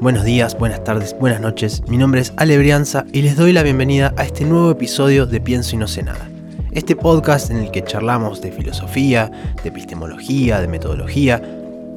Buenos 0.00 0.24
días, 0.24 0.58
buenas 0.58 0.82
tardes, 0.82 1.14
buenas 1.20 1.42
noches. 1.42 1.82
Mi 1.86 1.98
nombre 1.98 2.22
es 2.22 2.32
Ale 2.38 2.56
Brianza 2.56 3.04
y 3.12 3.20
les 3.20 3.36
doy 3.36 3.52
la 3.52 3.62
bienvenida 3.62 4.14
a 4.16 4.24
este 4.24 4.46
nuevo 4.46 4.70
episodio 4.70 5.26
de 5.26 5.42
Pienso 5.42 5.76
y 5.76 5.78
no 5.78 5.86
sé 5.86 6.02
nada. 6.02 6.26
Este 6.72 6.96
podcast 6.96 7.50
en 7.50 7.58
el 7.58 7.70
que 7.70 7.84
charlamos 7.84 8.40
de 8.40 8.50
filosofía, 8.50 9.30
de 9.62 9.68
epistemología, 9.68 10.58
de 10.58 10.68
metodología, 10.68 11.42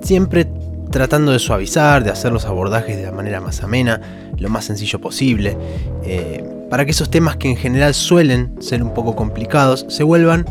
siempre 0.02 0.46
tratando 0.92 1.32
de 1.32 1.40
suavizar, 1.40 2.04
de 2.04 2.12
hacer 2.12 2.34
los 2.34 2.44
abordajes 2.44 2.98
de 2.98 3.04
la 3.04 3.14
manera 3.14 3.40
más 3.40 3.64
amena, 3.64 4.02
lo 4.38 4.50
más 4.50 4.66
sencillo 4.66 5.00
posible, 5.00 5.56
eh, 6.04 6.44
para 6.70 6.84
que 6.84 6.92
esos 6.92 7.10
temas 7.10 7.38
que 7.38 7.52
en 7.52 7.56
general 7.56 7.94
suelen 7.94 8.62
ser 8.62 8.84
un 8.84 8.94
poco 8.94 9.16
complicados 9.16 9.86
se 9.88 10.04
vuelvan 10.04 10.46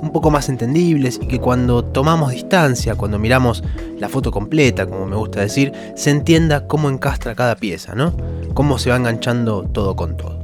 un 0.00 0.10
poco 0.10 0.30
más 0.30 0.48
entendibles 0.48 1.18
y 1.22 1.26
que 1.26 1.40
cuando 1.40 1.84
tomamos 1.84 2.32
distancia, 2.32 2.94
cuando 2.94 3.18
miramos 3.18 3.62
la 3.98 4.08
foto 4.08 4.30
completa, 4.30 4.86
como 4.86 5.06
me 5.06 5.16
gusta 5.16 5.40
decir, 5.40 5.72
se 5.94 6.10
entienda 6.10 6.66
cómo 6.66 6.88
encastra 6.88 7.34
cada 7.34 7.56
pieza, 7.56 7.94
¿no? 7.94 8.14
Cómo 8.54 8.78
se 8.78 8.90
va 8.90 8.96
enganchando 8.96 9.62
todo 9.62 9.96
con 9.96 10.16
todo. 10.16 10.38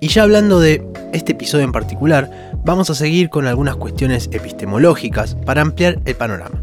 Y 0.00 0.08
ya 0.08 0.24
hablando 0.24 0.60
de 0.60 0.86
este 1.12 1.32
episodio 1.32 1.64
en 1.64 1.72
particular, 1.72 2.52
vamos 2.64 2.90
a 2.90 2.94
seguir 2.94 3.30
con 3.30 3.46
algunas 3.46 3.76
cuestiones 3.76 4.28
epistemológicas 4.32 5.34
para 5.34 5.62
ampliar 5.62 5.98
el 6.04 6.14
panorama. 6.14 6.62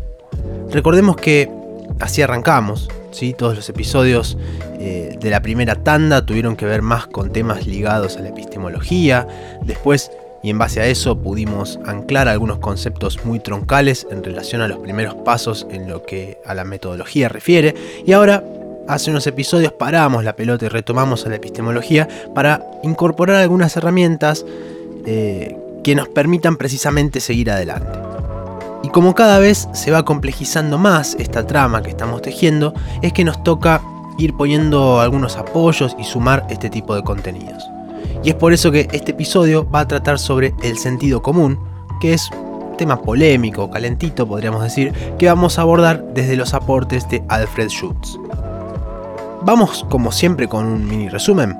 Recordemos 0.71 1.15
que 1.15 1.49
así 1.99 2.21
arrancamos, 2.21 2.89
¿sí? 3.11 3.33
todos 3.33 3.55
los 3.55 3.69
episodios 3.69 4.37
eh, 4.79 5.17
de 5.19 5.29
la 5.29 5.41
primera 5.41 5.75
tanda 5.75 6.25
tuvieron 6.25 6.55
que 6.55 6.65
ver 6.65 6.81
más 6.81 7.07
con 7.07 7.31
temas 7.31 7.65
ligados 7.65 8.17
a 8.17 8.21
la 8.21 8.29
epistemología, 8.29 9.27
después 9.63 10.11
y 10.43 10.49
en 10.49 10.57
base 10.57 10.81
a 10.81 10.85
eso 10.85 11.17
pudimos 11.17 11.79
anclar 11.85 12.27
algunos 12.27 12.59
conceptos 12.59 13.25
muy 13.25 13.39
troncales 13.39 14.05
en 14.11 14.23
relación 14.23 14.61
a 14.61 14.67
los 14.67 14.79
primeros 14.79 15.15
pasos 15.15 15.65
en 15.71 15.89
lo 15.89 16.03
que 16.03 16.37
a 16.45 16.53
la 16.53 16.65
metodología 16.65 17.29
refiere 17.29 17.73
y 18.05 18.11
ahora 18.11 18.43
hace 18.87 19.09
unos 19.09 19.25
episodios 19.25 19.71
paramos 19.71 20.23
la 20.23 20.35
pelota 20.35 20.65
y 20.65 20.69
retomamos 20.69 21.25
a 21.25 21.29
la 21.29 21.37
epistemología 21.37 22.07
para 22.35 22.65
incorporar 22.83 23.37
algunas 23.37 23.75
herramientas 23.77 24.45
eh, 25.05 25.57
que 25.83 25.95
nos 25.95 26.09
permitan 26.09 26.57
precisamente 26.57 27.19
seguir 27.19 27.51
adelante. 27.51 27.99
Y 28.83 28.89
como 28.89 29.15
cada 29.15 29.39
vez 29.39 29.69
se 29.73 29.91
va 29.91 30.03
complejizando 30.03 30.77
más 30.77 31.15
esta 31.19 31.47
trama 31.47 31.81
que 31.81 31.89
estamos 31.89 32.21
tejiendo, 32.21 32.73
es 33.01 33.13
que 33.13 33.23
nos 33.23 33.43
toca 33.43 33.81
ir 34.17 34.33
poniendo 34.33 34.99
algunos 34.99 35.37
apoyos 35.37 35.95
y 35.97 36.03
sumar 36.03 36.45
este 36.49 36.69
tipo 36.69 36.95
de 36.95 37.03
contenidos. 37.03 37.72
Y 38.23 38.29
es 38.29 38.35
por 38.35 38.53
eso 38.53 38.71
que 38.71 38.87
este 38.91 39.11
episodio 39.11 39.69
va 39.69 39.81
a 39.81 39.87
tratar 39.87 40.19
sobre 40.19 40.53
el 40.63 40.77
sentido 40.77 41.21
común, 41.21 41.59
que 41.99 42.13
es 42.13 42.29
un 42.31 42.77
tema 42.77 43.01
polémico, 43.01 43.69
calentito 43.69 44.27
podríamos 44.27 44.63
decir, 44.63 44.93
que 45.17 45.27
vamos 45.27 45.59
a 45.59 45.63
abordar 45.63 46.03
desde 46.13 46.35
los 46.35 46.53
aportes 46.53 47.07
de 47.09 47.23
Alfred 47.29 47.69
Schutz. 47.69 48.17
Vamos 49.41 49.85
como 49.89 50.11
siempre 50.11 50.47
con 50.47 50.65
un 50.65 50.87
mini 50.87 51.09
resumen. 51.09 51.57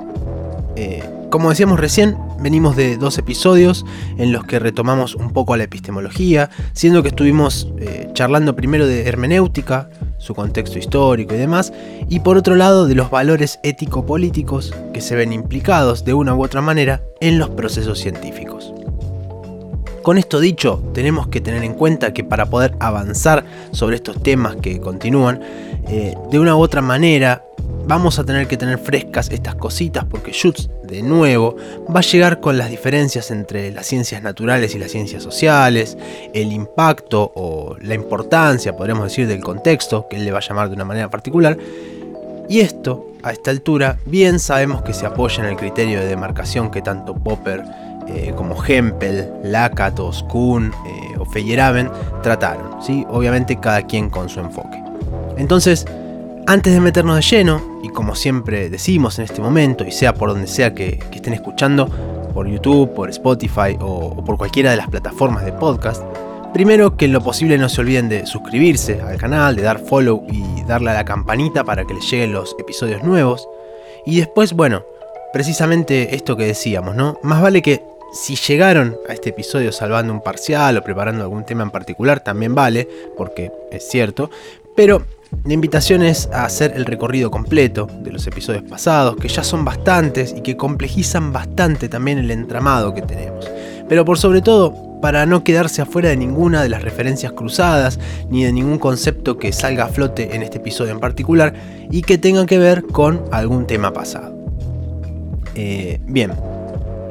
Eh, 0.76 1.04
como 1.30 1.50
decíamos 1.50 1.80
recién, 1.80 2.18
venimos 2.40 2.76
de 2.76 2.96
dos 2.98 3.18
episodios 3.18 3.86
en 4.18 4.32
los 4.32 4.44
que 4.46 4.60
retomamos 4.60 5.16
un 5.16 5.32
poco 5.32 5.58
la 5.58 5.64
epistemología, 5.64 6.50
siendo 6.74 7.02
que 7.02 7.10
estuvimos 7.10 7.74
eh, 7.80 8.10
charlando 8.14 8.56
primero 8.56 8.86
de 8.86 9.08
hermenéutica, 9.08 9.90
su 10.24 10.34
contexto 10.34 10.80
histórico 10.80 11.36
y 11.36 11.38
demás, 11.38 11.74
y 12.08 12.22
por 12.22 12.38
otro 12.38 12.56
lado 12.56 12.88
de 12.88 12.96
los 12.96 13.10
valores 13.10 13.60
ético-políticos 13.62 14.74
que 14.94 15.02
se 15.02 15.16
ven 15.16 15.34
implicados 15.34 16.06
de 16.06 16.14
una 16.14 16.34
u 16.34 16.42
otra 16.42 16.62
manera 16.62 17.04
en 17.20 17.40
los 17.40 17.50
procesos 17.50 18.00
científicos. 18.00 18.74
Con 20.02 20.18
esto 20.18 20.40
dicho, 20.40 20.82
tenemos 20.94 21.28
que 21.28 21.42
tener 21.42 21.64
en 21.64 21.74
cuenta 21.74 22.14
que 22.14 22.24
para 22.24 22.46
poder 22.46 22.74
avanzar 22.80 23.44
sobre 23.72 23.98
estos 23.98 24.24
temas 24.24 24.56
que 24.56 24.80
continúan, 24.80 25.42
eh, 25.90 26.16
de 26.32 26.40
una 26.40 26.56
u 26.56 26.60
otra 26.60 26.82
manera 26.82 27.44
vamos 27.86 28.20
a 28.20 28.24
tener 28.24 28.48
que 28.48 28.58
tener 28.58 28.78
frescas 28.78 29.30
estas 29.32 29.56
cositas 29.56 30.06
porque 30.06 30.32
Schutz, 30.32 30.70
de 30.84 31.02
nuevo, 31.02 31.56
va 31.94 32.00
a 32.00 32.04
llegar 32.04 32.40
con 32.40 32.58
las 32.58 32.70
diferencias 32.70 33.32
entre 33.32 33.72
las 33.72 33.86
ciencias 33.86 34.22
naturales 34.22 34.76
y 34.76 34.80
las 34.80 34.92
ciencias 34.92 35.24
sociales, 35.24 35.98
el 36.34 36.52
impacto 36.52 37.32
o 37.36 37.76
la 37.82 37.96
importancia, 37.96 38.76
podríamos 38.76 39.06
decir, 39.06 39.28
del 39.28 39.42
contexto, 39.42 40.08
que 40.10 40.18
él 40.18 40.26
le 40.26 40.32
va 40.32 40.40
a 40.40 40.42
llamar 40.42 40.70
de 40.70 40.76
una 40.76 40.86
manera 40.86 41.10
particular, 41.10 41.58
y 42.50 42.60
esto, 42.60 43.08
a 43.24 43.32
esta 43.32 43.52
altura, 43.52 43.98
bien 44.06 44.40
sabemos 44.40 44.82
que 44.84 44.94
se 44.94 45.06
apoya 45.06 45.44
en 45.44 45.50
el 45.50 45.56
criterio 45.56 46.00
de 46.00 46.08
demarcación 46.08 46.70
que 46.72 46.82
tanto 46.82 47.16
Popper 47.16 47.64
eh, 48.08 48.34
como 48.36 48.62
Hempel, 48.64 49.30
Lakatos, 49.44 50.24
Kuhn 50.24 50.74
eh, 50.86 51.16
o 51.18 51.26
Feyerabend 51.26 51.90
trataron, 52.22 52.84
¿sí? 52.84 53.06
obviamente 53.10 53.60
cada 53.60 53.82
quien 53.84 54.10
con 54.10 54.28
su 54.28 54.42
enfoque. 54.42 54.84
Entonces, 55.38 55.86
antes 56.46 56.74
de 56.74 56.82
meternos 56.82 57.16
de 57.16 57.22
lleno, 57.22 57.73
como 57.94 58.16
siempre 58.16 58.70
decimos 58.70 59.20
en 59.20 59.26
este 59.26 59.42
momento, 59.42 59.86
y 59.86 59.92
sea 59.92 60.14
por 60.14 60.30
donde 60.30 60.48
sea 60.48 60.74
que, 60.74 61.00
estén 61.14 61.34
escuchando, 61.34 61.88
por 62.34 62.48
YouTube, 62.48 62.94
por 62.94 63.10
Spotify 63.10 63.78
o, 63.80 64.24
por 64.26 64.38
cualquiera 64.38 64.72
de 64.72 64.78
las 64.78 64.90
plataformas 64.90 65.46
de 65.46 65.54
podcast, 65.54 66.04
primero 66.54 66.98
que 66.98 67.06
en 67.06 67.14
lo 67.14 67.22
posible 67.22 67.58
no 67.58 67.70
se 67.70 67.82
olviden 67.82 68.10
de 68.10 68.26
suscribirse 68.26 69.02
al 69.02 69.18
canal, 69.18 69.56
de 69.56 69.62
dar 69.62 69.80
follow 69.80 70.26
y 70.30 70.64
darle 70.64 70.92
a 70.92 70.96
la 70.96 71.06
campanita 71.06 71.64
para 71.64 71.86
que 71.86 71.94
les 71.94 72.10
lleguen 72.10 72.34
los 72.34 72.56
episodios 72.60 73.04
nuevos. 73.04 73.48
Y 74.06 74.18
después, 74.18 74.54
bueno, 74.54 74.84
precisamente 75.32 76.16
esto 76.16 76.36
que 76.36 76.46
decíamos, 76.46 76.96
¿no? 76.96 77.18
Más 77.24 77.42
vale 77.42 77.62
que 77.62 77.82
si 78.14 78.36
llegaron 78.36 78.96
a 79.10 79.14
este 79.14 79.30
episodio 79.30 79.72
salvando 79.72 80.14
un 80.14 80.22
parcial 80.22 80.78
o 80.78 80.84
preparando 80.84 81.24
algún 81.24 81.46
tema 81.46 81.64
en 81.64 81.72
particular, 81.72 82.20
también 82.20 82.54
vale, 82.54 82.88
porque 83.18 83.52
es 83.72 83.88
cierto, 83.90 84.30
pero 84.76 85.04
la 85.46 85.54
invitación 85.54 86.04
es 86.04 86.30
a 86.32 86.46
hacer 86.46 86.74
el 86.76 86.86
recorrido 86.86 87.32
completo 87.32 87.88
de 88.02 88.12
los 88.12 88.26
episodios 88.28 88.64
pasados, 88.64 89.16
que 89.18 89.28
ya 89.28 89.44
son 89.44 89.66
bastantes 89.66 90.34
y 90.38 90.42
que 90.42 90.56
complejizan 90.56 91.34
bastante 91.34 91.90
también 91.90 92.20
el 92.20 92.32
entramado 92.32 92.94
que 92.94 93.02
tenemos. 93.02 93.50
Pero 93.90 94.06
por 94.06 94.18
sobre 94.18 94.42
todo, 94.42 95.00
para 95.02 95.26
no 95.26 95.44
quedarse 95.44 95.82
afuera 95.82 96.10
de 96.10 96.18
ninguna 96.18 96.64
de 96.64 96.70
las 96.70 96.82
referencias 96.82 97.34
cruzadas, 97.34 98.00
ni 98.30 98.46
de 98.46 98.54
ningún 98.54 98.80
concepto 98.80 99.38
que 99.38 99.52
salga 99.52 99.86
a 99.86 99.88
flote 99.90 100.34
en 100.36 100.44
este 100.44 100.60
episodio 100.60 100.94
en 100.94 101.02
particular 101.02 101.54
y 101.92 102.04
que 102.04 102.18
tenga 102.18 102.46
que 102.46 102.58
ver 102.58 102.84
con 102.84 103.24
algún 103.32 103.68
tema 103.68 103.92
pasado. 103.92 104.34
Eh, 105.56 106.00
bien, 106.06 106.32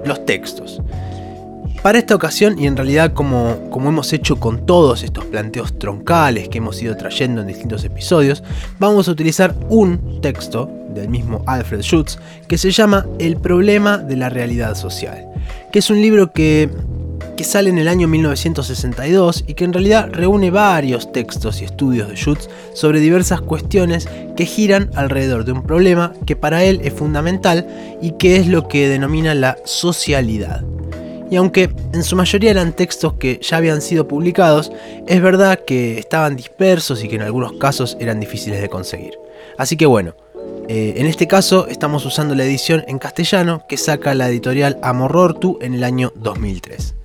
los 0.06 0.24
textos. 0.24 0.80
Para 1.82 1.98
esta 1.98 2.14
ocasión, 2.14 2.60
y 2.60 2.68
en 2.68 2.76
realidad 2.76 3.12
como, 3.12 3.58
hemos 3.74 4.12
hecho 4.12 4.38
con 4.38 4.66
todos 4.66 5.02
estos 5.02 5.24
planteos 5.24 5.80
troncales 5.80 6.48
que 6.48 6.58
hemos 6.58 6.80
ido 6.80 6.96
trayendo 6.96 7.40
en 7.40 7.48
distintos 7.48 7.82
episodios, 7.82 8.44
vamos 8.78 9.08
a 9.08 9.10
utilizar 9.10 9.52
un 9.68 10.20
texto 10.20 10.70
del 10.90 11.08
mismo 11.08 11.42
Alfred 11.44 11.82
Schutz 11.82 12.20
que 12.46 12.56
se 12.56 12.70
llama 12.70 13.06
El 13.18 13.36
problema 13.36 13.98
de 13.98 14.16
la 14.16 14.28
realidad 14.28 14.76
social, 14.76 15.26
que 15.72 15.80
es 15.80 15.90
un 15.90 16.00
libro 16.00 16.30
que, 16.30 16.70
que 17.36 17.42
sale 17.42 17.70
en 17.70 17.78
el 17.78 17.88
año 17.88 18.06
1962 18.06 19.42
y 19.48 19.54
que 19.54 19.64
en 19.64 19.72
realidad 19.72 20.08
reúne 20.12 20.52
varios 20.52 21.10
textos 21.10 21.62
y 21.62 21.64
estudios 21.64 22.08
de 22.08 22.14
Schutz 22.14 22.48
sobre 22.74 23.00
diversas 23.00 23.40
cuestiones 23.40 24.08
que 24.36 24.46
giran 24.46 24.88
alrededor 24.94 25.44
de 25.44 25.50
un 25.50 25.64
problema 25.64 26.12
que 26.26 26.36
para 26.36 26.62
él 26.62 26.80
es 26.84 26.92
fundamental 26.92 27.66
y 28.00 28.12
que 28.12 28.36
es 28.36 28.46
lo 28.46 28.68
que 28.68 28.88
denomina 28.88 29.34
la 29.34 29.58
socialidad 29.64 30.62
y 31.32 31.36
aunque 31.36 31.70
en 31.94 32.04
su 32.04 32.14
mayoría 32.14 32.50
eran 32.50 32.74
textos 32.74 33.14
que 33.14 33.40
ya 33.42 33.56
habían 33.56 33.80
sido 33.80 34.06
publicados, 34.06 34.70
es 35.06 35.22
verdad 35.22 35.58
que 35.66 35.98
estaban 35.98 36.36
dispersos 36.36 37.02
y 37.02 37.08
que 37.08 37.16
en 37.16 37.22
algunos 37.22 37.54
casos 37.54 37.96
eran 37.98 38.20
difíciles 38.20 38.60
de 38.60 38.68
conseguir. 38.68 39.14
Así 39.56 39.78
que 39.78 39.86
bueno, 39.86 40.14
eh, 40.68 40.92
en 40.98 41.06
este 41.06 41.26
caso 41.26 41.68
estamos 41.68 42.04
usando 42.04 42.34
la 42.34 42.44
edición 42.44 42.84
en 42.86 42.98
castellano 42.98 43.64
que 43.66 43.78
saca 43.78 44.14
la 44.14 44.28
editorial 44.28 44.78
Amorortu 44.82 45.56
en 45.62 45.72
el 45.72 45.84
año 45.84 46.12
2003. 46.16 46.96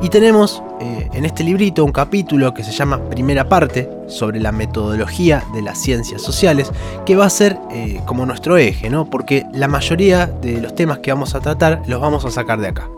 Y 0.00 0.08
tenemos 0.08 0.62
eh, 0.80 1.10
en 1.12 1.26
este 1.26 1.44
librito 1.44 1.84
un 1.84 1.92
capítulo 1.92 2.54
que 2.54 2.64
se 2.64 2.72
llama 2.72 3.10
Primera 3.10 3.50
parte 3.50 3.86
sobre 4.08 4.40
la 4.40 4.52
metodología 4.52 5.44
de 5.52 5.60
las 5.60 5.76
ciencias 5.76 6.22
sociales, 6.22 6.72
que 7.04 7.16
va 7.16 7.26
a 7.26 7.30
ser 7.30 7.58
eh, 7.70 8.00
como 8.06 8.24
nuestro 8.24 8.56
eje, 8.56 8.88
¿no? 8.88 9.10
Porque 9.10 9.44
la 9.52 9.68
mayoría 9.68 10.26
de 10.26 10.58
los 10.62 10.74
temas 10.74 11.00
que 11.00 11.12
vamos 11.12 11.34
a 11.34 11.40
tratar 11.40 11.82
los 11.86 12.00
vamos 12.00 12.24
a 12.24 12.30
sacar 12.30 12.58
de 12.58 12.68
acá. 12.68 12.88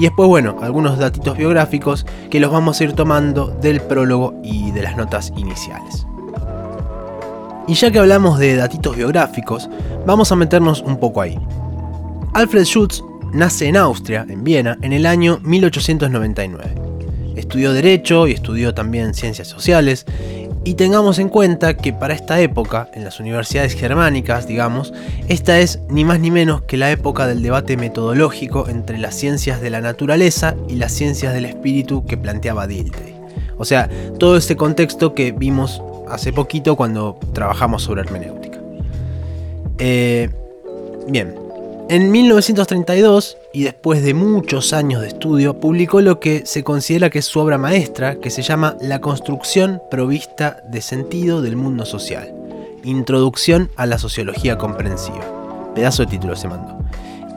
Y 0.00 0.04
después, 0.04 0.30
bueno, 0.30 0.56
algunos 0.62 0.96
datitos 0.96 1.36
biográficos 1.36 2.06
que 2.30 2.40
los 2.40 2.50
vamos 2.50 2.80
a 2.80 2.84
ir 2.84 2.94
tomando 2.94 3.48
del 3.60 3.82
prólogo 3.82 4.34
y 4.42 4.70
de 4.70 4.80
las 4.80 4.96
notas 4.96 5.30
iniciales. 5.36 6.06
Y 7.68 7.74
ya 7.74 7.90
que 7.90 7.98
hablamos 7.98 8.38
de 8.38 8.56
datitos 8.56 8.96
biográficos, 8.96 9.68
vamos 10.06 10.32
a 10.32 10.36
meternos 10.36 10.80
un 10.80 10.98
poco 10.98 11.20
ahí. 11.20 11.38
Alfred 12.32 12.64
Schutz 12.64 13.04
nace 13.34 13.68
en 13.68 13.76
Austria, 13.76 14.24
en 14.26 14.42
Viena, 14.42 14.78
en 14.80 14.94
el 14.94 15.04
año 15.04 15.38
1899. 15.42 16.74
Estudió 17.36 17.74
Derecho 17.74 18.26
y 18.26 18.32
estudió 18.32 18.72
también 18.72 19.12
Ciencias 19.12 19.48
Sociales 19.48 20.06
y 20.64 20.74
tengamos 20.74 21.18
en 21.18 21.28
cuenta 21.28 21.74
que 21.74 21.92
para 21.92 22.14
esta 22.14 22.40
época, 22.40 22.88
en 22.92 23.04
las 23.04 23.18
universidades 23.18 23.74
germánicas, 23.74 24.46
digamos, 24.46 24.92
esta 25.28 25.58
es 25.58 25.80
ni 25.88 26.04
más 26.04 26.20
ni 26.20 26.30
menos 26.30 26.62
que 26.62 26.76
la 26.76 26.90
época 26.90 27.26
del 27.26 27.42
debate 27.42 27.76
metodológico 27.76 28.68
entre 28.68 28.98
las 28.98 29.14
ciencias 29.14 29.60
de 29.60 29.70
la 29.70 29.80
naturaleza 29.80 30.56
y 30.68 30.76
las 30.76 30.92
ciencias 30.92 31.32
del 31.32 31.46
espíritu 31.46 32.04
que 32.04 32.18
planteaba 32.18 32.66
Dilthey. 32.66 33.14
O 33.56 33.64
sea, 33.64 33.88
todo 34.18 34.36
ese 34.36 34.56
contexto 34.56 35.14
que 35.14 35.32
vimos 35.32 35.82
hace 36.08 36.32
poquito 36.32 36.76
cuando 36.76 37.18
trabajamos 37.32 37.82
sobre 37.82 38.02
hermenéutica. 38.02 38.58
Eh, 39.78 40.28
bien, 41.08 41.34
en 41.88 42.10
1932, 42.10 43.38
y 43.52 43.64
después 43.64 44.02
de 44.02 44.14
muchos 44.14 44.72
años 44.72 45.02
de 45.02 45.08
estudio, 45.08 45.58
publicó 45.58 46.00
lo 46.00 46.20
que 46.20 46.42
se 46.46 46.62
considera 46.62 47.10
que 47.10 47.18
es 47.18 47.24
su 47.24 47.40
obra 47.40 47.58
maestra, 47.58 48.16
que 48.16 48.30
se 48.30 48.42
llama 48.42 48.76
La 48.80 49.00
construcción 49.00 49.82
provista 49.90 50.62
de 50.70 50.80
sentido 50.80 51.42
del 51.42 51.56
mundo 51.56 51.84
social. 51.84 52.32
Introducción 52.84 53.70
a 53.76 53.86
la 53.86 53.98
sociología 53.98 54.56
comprensiva. 54.56 55.72
Pedazo 55.74 56.04
de 56.04 56.10
título 56.10 56.36
se 56.36 56.48
mandó. 56.48 56.78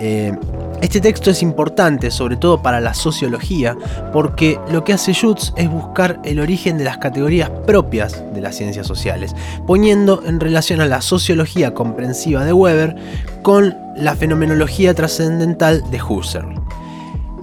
Eh, 0.06 0.34
este 0.82 1.00
texto 1.00 1.32
es 1.32 1.42
importante, 1.42 2.12
sobre 2.12 2.36
todo 2.36 2.62
para 2.62 2.82
la 2.82 2.94
sociología, 2.94 3.78
porque 4.12 4.60
lo 4.70 4.84
que 4.84 4.92
hace 4.92 5.14
Schutz 5.14 5.54
es 5.56 5.72
buscar 5.72 6.20
el 6.26 6.42
origen 6.42 6.78
de 6.78 6.84
las 6.84 6.98
categorías 6.98 7.50
propias 7.66 8.22
de 8.34 8.42
las 8.42 8.56
ciencias 8.58 8.86
sociales, 8.86 9.34
poniendo 9.66 10.22
en 10.26 10.42
relación 10.42 10.82
a 10.82 10.88
la 10.88 11.00
sociología 11.00 11.74
comprensiva 11.74 12.44
de 12.44 12.52
Weber 12.52 12.98
con 13.44 13.78
la 13.96 14.14
fenomenología 14.14 14.94
trascendental 14.94 15.90
de 15.90 16.02
Husserl. 16.04 16.54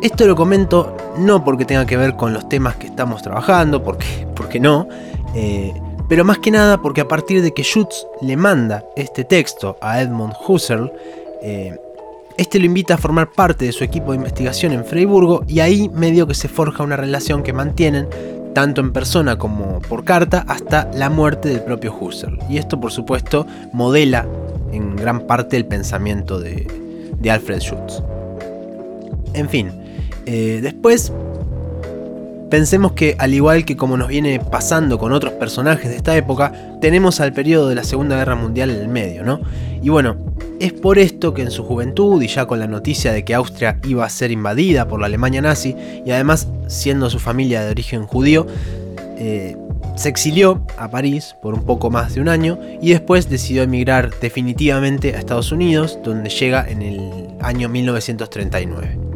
Esto 0.03 0.27
lo 0.27 0.37
comento 0.37 0.95
no 1.17 1.43
porque 1.43 1.65
tenga 1.65 1.87
que 1.87 1.97
ver 1.97 2.15
con 2.15 2.35
los 2.35 2.47
temas 2.47 2.77
que 2.77 2.89
estamos 2.89 3.23
trabajando, 3.23 3.83
porque, 3.83 4.27
porque 4.37 4.61
no, 4.61 4.87
eh, 5.35 5.73
pero 6.11 6.27
más 6.27 6.41
que 6.41 6.51
nada 6.51 6.83
porque 6.83 7.01
a 7.01 7.09
partir 7.09 7.41
de 7.41 7.55
que 7.55 7.62
Schutz 7.62 8.07
le 8.21 8.37
manda 8.37 8.85
este 8.97 9.25
texto 9.25 9.79
a 9.81 10.03
Edmund 10.03 10.35
Husserl, 10.47 10.93
eh, 11.43 11.79
este 12.40 12.58
lo 12.58 12.64
invita 12.64 12.94
a 12.94 12.96
formar 12.96 13.32
parte 13.32 13.66
de 13.66 13.72
su 13.72 13.84
equipo 13.84 14.12
de 14.12 14.16
investigación 14.16 14.72
en 14.72 14.87
Freiburgo 14.87 15.44
y 15.46 15.60
ahí 15.60 15.90
medio 15.90 16.26
que 16.26 16.32
se 16.32 16.48
forja 16.48 16.82
una 16.82 16.96
relación 16.96 17.42
que 17.42 17.52
mantienen 17.52 18.08
tanto 18.54 18.81
en 18.81 18.94
persona 18.94 19.37
como 19.37 19.81
por 19.81 20.04
carta 20.04 20.46
hasta 20.48 20.90
la 20.94 21.10
muerte 21.10 21.50
del 21.50 21.62
propio 21.62 21.94
Husserl. 21.94 22.38
Y 22.48 22.56
esto 22.56 22.81
por 22.81 22.92
supuesto 22.92 23.46
modela 23.75 24.26
en 24.72 24.96
gran 24.96 25.26
parte 25.26 25.58
el 25.58 25.66
pensamiento 25.66 26.40
de, 26.40 26.66
Alfred 27.31 27.60
Schutz. 27.60 28.02
En 29.34 29.50
fin, 29.50 29.70
eh, 30.25 30.60
después 30.62 31.12
Pensemos 32.50 32.93
que 32.93 33.14
al 33.19 33.32
igual 33.32 33.64
que 33.64 33.76
como 33.76 33.97
nos 33.97 34.08
viene 34.08 34.41
pasando 34.41 34.99
con 34.99 35.12
otros 35.12 35.35
personajes 35.35 35.88
de 35.88 35.97
esta 35.97 36.17
época, 36.17 36.52
tenemos 36.81 37.20
al 37.20 37.32
periodo 37.32 37.69
de 37.69 37.76
la 37.76 37.85
Segunda 37.85 38.17
Guerra 38.17 38.35
Mundial 38.35 38.70
en 38.70 38.81
el 38.81 38.88
medio, 38.88 39.23
¿no? 39.23 39.41
Y 39.81 39.88
bueno, 39.88 40.17
es 40.58 40.73
por 40.73 40.99
esto 40.99 41.32
que 41.32 41.43
en 41.43 41.52
su 41.52 41.62
juventud 41.62 42.20
y 42.20 42.26
ya 42.26 42.47
con 42.47 42.58
la 42.58 42.67
noticia 42.67 43.12
de 43.12 43.25
que 43.25 43.35
Austria 43.35 43.79
iba 43.87 44.05
a 44.05 44.11
ser 44.11 44.32
invadida 44.32 44.88
por 44.88 44.99
la 44.99 45.06
Alemania 45.06 45.41
nazi 45.41 45.76
y 46.05 46.11
además 46.11 46.49
siendo 46.67 47.08
su 47.08 47.20
familia 47.20 47.62
de 47.62 47.70
origen 47.70 48.05
judío, 48.05 48.49
eh, 49.17 49.56
se 49.94 50.08
exilió 50.08 50.61
a 50.76 50.91
París 50.91 51.37
por 51.41 51.55
un 51.55 51.64
poco 51.64 51.88
más 51.88 52.14
de 52.17 52.20
un 52.20 52.29
año 52.29 52.58
y 52.82 52.91
después 52.91 53.31
decidió 53.31 53.62
emigrar 53.62 54.11
definitivamente 54.20 55.14
a 55.14 55.19
Estados 55.19 55.52
Unidos, 55.52 56.00
donde 56.02 56.31
llega 56.31 56.69
en 56.69 56.82
el 56.82 57.29
año 57.41 57.69
1939. 57.69 59.10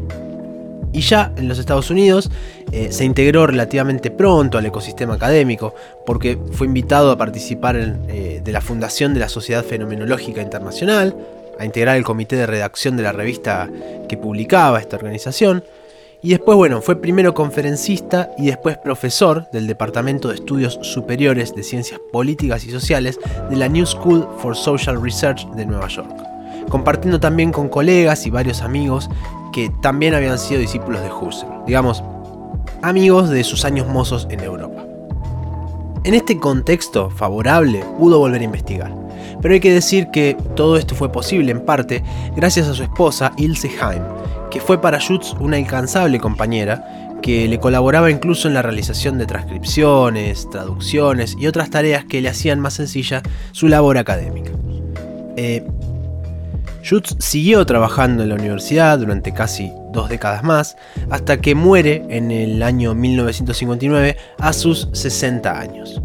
Y 0.95 1.01
ya 1.01 1.33
en 1.37 1.49
los 1.49 1.59
Estados 1.59 1.91
Unidos 1.91 2.31
eh, 2.71 2.93
se 2.93 3.05
integró 3.05 3.49
relativamente 3.49 4.13
pronto 4.13 4.59
al 4.59 4.65
ecosistema 4.65 5.15
académico, 5.15 5.75
porque 6.07 6.39
fue 6.53 6.69
invitado 6.69 7.11
a 7.11 7.19
participar 7.19 7.77
eh, 7.77 8.41
de 8.43 8.53
la 8.53 8.61
fundación 8.61 9.13
de 9.13 9.21
la 9.21 9.29
Sociedad 9.29 9.65
Fenomenológica 9.65 10.41
Internacional, 10.41 11.17
a 11.59 11.65
integrar 11.65 11.97
el 11.97 12.05
comité 12.05 12.37
de 12.37 12.47
redacción 12.47 12.97
de 12.97 13.03
la 13.03 13.13
revista 13.13 13.69
que 14.09 14.17
publicaba 14.17 14.81
esta 14.81 14.97
organización, 14.97 15.65
y 16.23 16.31
después, 16.31 16.57
bueno, 16.57 16.81
fue 16.81 16.97
primero 16.97 17.35
conferencista 17.35 18.31
y 18.39 18.47
después 18.47 18.79
profesor 18.79 19.51
del 19.53 19.67
Departamento 19.67 20.29
de 20.29 20.37
Estudios 20.37 20.79
Superiores 20.81 21.55
de 21.55 21.63
Ciencias 21.63 22.01
Políticas 22.13 22.65
y 22.65 22.71
Sociales 22.71 23.19
de 23.51 23.57
la 23.57 23.69
New 23.69 23.85
School 23.85 24.27
for 24.39 24.57
Social 24.57 25.03
Research 25.03 25.47
de 25.51 25.67
Nueva 25.67 25.89
York, 25.89 26.17
compartiendo 26.71 27.21
también 27.21 27.53
con 27.53 27.69
colegas 27.69 28.27
y 28.27 28.31
varios 28.31 28.63
amigos 28.63 29.11
que 29.55 29.71
también 29.81 30.15
habían 30.15 30.37
sido 30.37 30.61
discípulos 30.61 31.01
de 31.01 31.13
Husserl, 31.13 31.65
digamos, 31.65 32.03
amigos 32.83 33.31
de 33.31 33.45
sus 33.45 33.65
años 33.65 33.87
mozos 33.87 34.27
en 34.29 34.41
Europa. 34.41 34.85
En 36.03 36.13
este 36.13 36.39
contexto 36.41 37.09
favorable 37.09 37.85
pudo 37.97 38.19
volver 38.19 38.41
a 38.41 38.45
investigar, 38.45 38.93
pero 39.41 39.55
hay 39.55 39.61
que 39.61 39.73
decir 39.73 40.09
que 40.13 40.37
todo 40.57 40.77
esto 40.77 40.97
fue 40.97 41.13
posible 41.13 41.53
en 41.53 41.61
parte 41.61 42.03
gracias 42.35 42.67
a 42.67 42.75
su 42.75 42.83
esposa 42.83 43.33
Ilse 43.37 43.69
Heim, 43.69 44.03
que 44.51 44.61
fue 44.61 44.81
para 44.81 44.99
Schutz 44.99 45.35
una 45.39 45.57
incansable 45.57 46.19
compañera 46.19 47.19
que 47.23 47.47
le 47.47 47.61
colaboraba 47.61 48.11
incluso 48.11 48.49
en 48.49 48.55
la 48.55 48.63
realización 48.63 49.19
de 49.19 49.27
transcripciones, 49.27 50.51
traducciones 50.51 51.37
y 51.39 51.47
otras 51.47 51.71
tareas 51.71 52.05
que 52.05 52.21
le 52.21 52.29
hacían 52.29 52.59
más 52.59 52.75
sencilla 52.75 53.23
su 53.53 53.69
labor 53.69 53.99
académica. 53.99 54.51
Eh, 55.37 55.65
Schutz 56.85 57.17
siguió 57.19 57.65
trabajando 57.65 58.23
en 58.23 58.29
la 58.29 58.35
universidad 58.35 58.99
durante 58.99 59.33
casi 59.33 59.73
dos 59.91 60.11
décadas 60.11 60.45
más, 60.45 60.77
hasta 61.09 61.41
que 61.41 61.55
muere 61.55 62.05
en 62.11 62.31
el 62.31 62.63
año 62.63 62.95
1959 62.95 64.19
a 64.39 64.53
sus 64.53 64.91
60 64.93 65.59
años. 65.59 66.03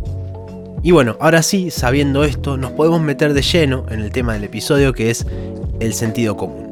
Y 0.81 0.91
bueno, 0.91 1.17
ahora 1.19 1.43
sí, 1.43 1.69
sabiendo 1.69 2.23
esto, 2.23 2.55
nos 2.55 2.71
podemos 2.71 3.01
meter 3.01 3.33
de 3.33 3.41
lleno 3.41 3.85
en 3.89 3.99
el 3.99 4.11
tema 4.11 4.31
del 4.31 4.45
episodio 4.45 4.93
que 4.93 5.09
es 5.09 5.25
el 5.81 5.93
sentido 5.93 6.37
común. 6.37 6.68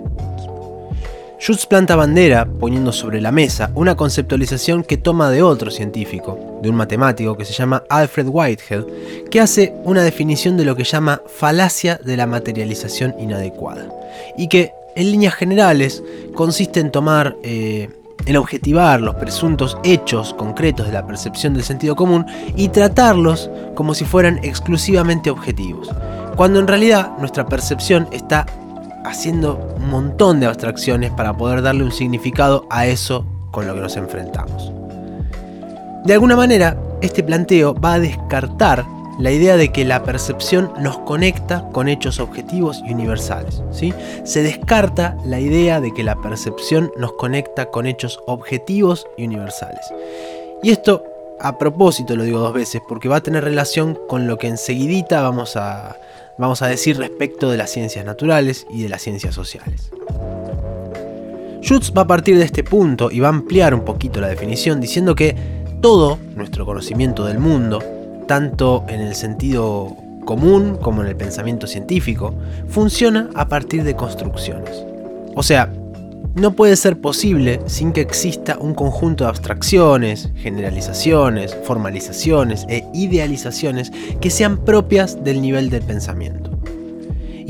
Schutz 1.40 1.68
planta 1.68 1.96
bandera 1.96 2.46
poniendo 2.46 2.92
sobre 2.92 3.22
la 3.22 3.32
mesa 3.32 3.70
una 3.76 3.96
conceptualización 3.96 4.84
que 4.84 4.98
toma 4.98 5.30
de 5.30 5.44
otro 5.44 5.70
científico, 5.70 6.60
de 6.64 6.70
un 6.70 6.76
matemático 6.76 7.38
que 7.38 7.46
se 7.46 7.54
llama 7.54 7.84
Alfred 7.90 8.26
Whitehead, 8.28 8.86
que 9.30 9.40
hace 9.40 9.76
una 9.84 10.02
definición 10.02 10.58
de 10.58 10.66
lo 10.66 10.76
que 10.76 10.84
llama 10.84 11.22
falacia 11.28 12.00
de 12.04 12.18
la 12.18 12.26
materialización 12.26 13.14
inadecuada, 13.20 13.88
y 14.36 14.48
que 14.48 14.72
en 14.96 15.12
líneas 15.12 15.36
generales 15.36 16.04
consiste 16.34 16.80
en 16.80 16.92
tomar, 16.92 17.36
eh, 17.44 17.88
en 18.26 18.36
objetivar 18.36 19.00
los 19.00 19.14
presuntos 19.16 19.78
hechos 19.84 20.34
concretos 20.34 20.88
de 20.88 20.94
la 20.94 21.06
percepción 21.06 21.54
del 21.54 21.64
sentido 21.64 21.96
común 21.96 22.26
y 22.56 22.70
tratarlos 22.70 23.52
como 23.76 23.94
si 23.94 24.06
fueran 24.06 24.40
exclusivamente 24.44 25.30
objetivos, 25.30 25.88
cuando 26.36 26.60
en 26.60 26.68
realidad 26.68 27.12
nuestra 27.20 27.46
percepción 27.46 28.08
está 28.12 28.48
haciendo 29.08 29.76
un 29.78 29.90
montón 29.90 30.40
de 30.40 30.46
abstracciones 30.46 31.12
para 31.12 31.36
poder 31.36 31.62
darle 31.62 31.84
un 31.84 31.92
significado 31.92 32.66
a 32.70 32.86
eso 32.86 33.26
con 33.52 33.68
lo 33.68 33.74
que 33.74 33.82
nos 33.82 33.96
enfrentamos. 33.98 34.72
De 36.06 36.14
alguna 36.14 36.36
manera, 36.36 36.78
este 37.02 37.24
planteo 37.24 37.74
va 37.74 37.94
a 37.94 38.00
descartar 38.00 38.86
la 39.20 39.32
idea 39.32 39.58
de 39.58 39.72
que 39.72 39.84
la 39.84 40.04
percepción 40.04 40.72
nos 40.80 41.00
conecta 41.00 41.68
con 41.72 41.88
hechos 41.88 42.20
objetivos 42.20 42.84
y 42.86 42.94
universales. 42.94 43.64
¿sí? 43.72 43.94
Se 44.24 44.44
descarta 44.44 45.18
la 45.26 45.40
idea 45.40 45.82
de 45.82 45.94
que 45.94 46.04
la 46.04 46.16
percepción 46.22 46.92
nos 46.98 47.14
conecta 47.14 47.72
con 47.72 47.88
hechos 47.88 48.20
objetivos 48.28 49.08
y 49.18 49.26
universales. 49.26 49.86
Y 50.62 50.70
esto, 50.70 51.04
a 51.40 51.58
propósito, 51.58 52.16
lo 52.16 52.24
digo 52.24 52.40
dos 52.40 52.54
veces, 52.54 52.82
porque 52.88 53.10
va 53.10 53.18
a 53.18 53.24
tener 53.24 53.44
relación 53.44 53.98
con 54.08 54.28
lo 54.28 54.38
que 54.38 54.48
enseguidita 54.48 55.22
vamos 55.22 55.56
a, 55.56 55.98
vamos 56.38 56.62
a 56.62 56.68
decir 56.68 56.98
respecto 56.98 57.50
de 57.50 57.58
las 57.58 57.72
ciencias 57.72 58.06
naturales 58.06 58.68
y 58.70 58.84
de 58.84 58.90
las 58.90 59.02
ciencias 59.02 59.36
sociales. 59.36 59.92
Schutz 61.62 61.92
va 61.96 62.04
a 62.04 62.08
partir 62.08 62.38
de 62.38 62.46
este 62.46 62.64
punto 62.64 63.12
y 63.12 63.20
va 63.20 63.28
a 63.28 63.32
ampliar 63.32 63.74
un 63.74 63.84
poquito 63.84 64.22
la 64.22 64.28
definición 64.28 64.80
diciendo 64.80 65.16
que 65.16 65.36
todo 65.82 66.18
nuestro 66.36 66.66
conocimiento 66.66 67.26
del 67.26 67.40
mundo, 67.40 67.84
tanto 68.28 68.86
en 68.88 69.02
el 69.02 69.16
sentido 69.16 69.96
común 70.26 70.78
como 70.82 71.02
en 71.02 71.08
el 71.08 71.16
pensamiento 71.16 71.68
científico, 71.68 72.34
funciona 72.68 73.30
a 73.36 73.48
partir 73.48 73.84
de 73.84 73.96
construcciones. 73.96 74.84
O 75.36 75.44
sea, 75.44 75.72
no 76.36 76.56
puede 76.56 76.76
ser 76.76 77.02
posible 77.02 77.60
sin 77.66 77.94
que 77.94 78.02
exista 78.02 78.58
un 78.60 78.76
conjunto 78.76 79.24
de 79.24 79.32
abstracciones, 79.32 80.32
generalizaciones, 80.36 81.56
formalizaciones 81.64 82.66
e 82.70 82.84
idealizaciones 82.94 83.92
que 84.22 84.30
sean 84.30 84.64
propias 84.64 85.24
del 85.24 85.42
nivel 85.42 85.70
del 85.70 85.82
pensamiento. 85.82 86.52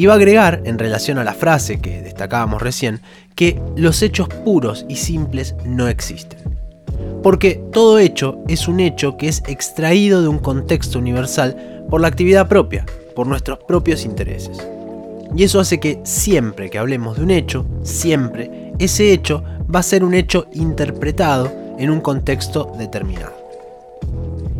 Va 0.05 0.13
a 0.13 0.15
agregar, 0.15 0.61
en 0.63 0.79
relación 0.79 1.17
a 1.17 1.23
la 1.23 1.33
frase 1.33 1.81
que 1.81 2.01
destacábamos 2.01 2.61
recién, 2.61 3.01
que 3.35 3.59
los 3.75 4.01
hechos 4.01 4.29
puros 4.29 4.85
y 4.87 4.95
simples 4.95 5.55
no 5.65 5.87
existen. 5.89 6.39
Porque 7.23 7.61
todo 7.73 7.99
hecho 7.99 8.39
es 8.47 8.67
un 8.69 8.79
hecho 8.79 9.17
que 9.17 9.27
es 9.27 9.43
extraído 9.47 10.21
de 10.21 10.29
un 10.29 10.39
contexto 10.39 10.97
universal 10.99 11.83
por 11.89 11.99
la 11.99 12.07
actividad 12.07 12.47
propia, 12.47 12.85
por 13.15 13.27
nuestros 13.27 13.59
propios 13.67 14.05
intereses. 14.05 14.65
Y 15.37 15.43
eso 15.43 15.59
hace 15.59 15.79
que 15.79 15.99
siempre 16.03 16.71
que 16.71 16.79
hablemos 16.79 17.17
de 17.17 17.23
un 17.23 17.29
hecho, 17.29 17.63
siempre 17.83 18.73
ese 18.79 19.13
hecho 19.13 19.43
va 19.73 19.81
a 19.81 19.83
ser 19.83 20.03
un 20.03 20.15
hecho 20.15 20.47
interpretado 20.53 21.53
en 21.77 21.91
un 21.91 22.01
contexto 22.01 22.73
determinado. 22.75 23.37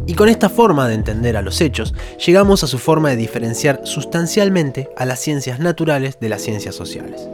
Y 0.05 0.13
con 0.13 0.29
esta 0.29 0.49
forma 0.49 0.87
de 0.87 0.93
entender 0.93 1.35
a 1.35 1.41
los 1.41 1.61
hechos, 1.61 1.95
llegamos 2.23 2.63
a 2.63 2.67
su 2.67 2.77
forma 2.77 3.09
de 3.09 3.15
diferenciar 3.15 3.81
sustancialmente 3.85 4.87
a 4.95 5.05
las 5.05 5.19
ciencias 5.19 5.59
naturales 5.59 6.19
de 6.19 6.29
las 6.29 6.43
ciencias 6.43 6.75
sociales. 6.75 7.27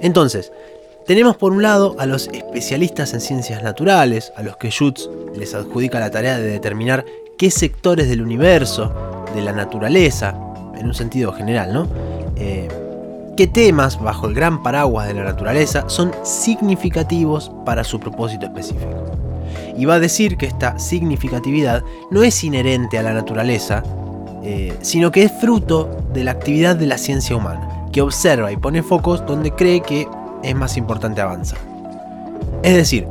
Entonces, 0.00 0.52
tenemos 1.04 1.36
por 1.36 1.50
un 1.50 1.62
lado 1.62 1.96
a 1.98 2.06
los 2.06 2.28
especialistas 2.28 3.12
en 3.12 3.20
ciencias 3.20 3.64
naturales, 3.64 4.32
a 4.36 4.42
los 4.44 4.56
que 4.56 4.70
Schutz 4.70 5.10
les 5.36 5.52
adjudica 5.54 5.98
la 5.98 6.12
tarea 6.12 6.38
de 6.38 6.46
determinar 6.46 7.04
qué 7.36 7.50
sectores 7.50 8.08
del 8.08 8.22
universo, 8.22 9.24
de 9.34 9.42
la 9.42 9.52
naturaleza, 9.52 10.36
en 10.78 10.86
un 10.86 10.94
sentido 10.94 11.32
general, 11.32 11.72
¿no? 11.72 12.21
Eh, 12.36 12.68
qué 13.36 13.46
temas 13.46 14.00
bajo 14.00 14.26
el 14.26 14.34
gran 14.34 14.62
paraguas 14.62 15.08
de 15.08 15.14
la 15.14 15.24
naturaleza 15.24 15.88
son 15.88 16.12
significativos 16.22 17.50
para 17.64 17.84
su 17.84 17.98
propósito 17.98 18.46
específico. 18.46 19.04
Y 19.76 19.84
va 19.84 19.94
a 19.94 20.00
decir 20.00 20.36
que 20.36 20.46
esta 20.46 20.78
significatividad 20.78 21.82
no 22.10 22.22
es 22.22 22.44
inherente 22.44 22.98
a 22.98 23.02
la 23.02 23.14
naturaleza, 23.14 23.82
eh, 24.42 24.76
sino 24.82 25.10
que 25.10 25.24
es 25.24 25.32
fruto 25.40 26.04
de 26.12 26.24
la 26.24 26.32
actividad 26.32 26.76
de 26.76 26.86
la 26.86 26.98
ciencia 26.98 27.36
humana, 27.36 27.86
que 27.92 28.02
observa 28.02 28.52
y 28.52 28.56
pone 28.56 28.82
focos 28.82 29.24
donde 29.26 29.52
cree 29.52 29.80
que 29.80 30.06
es 30.42 30.54
más 30.54 30.76
importante 30.76 31.20
avanzar. 31.20 31.58
Es 32.62 32.74
decir, 32.74 33.06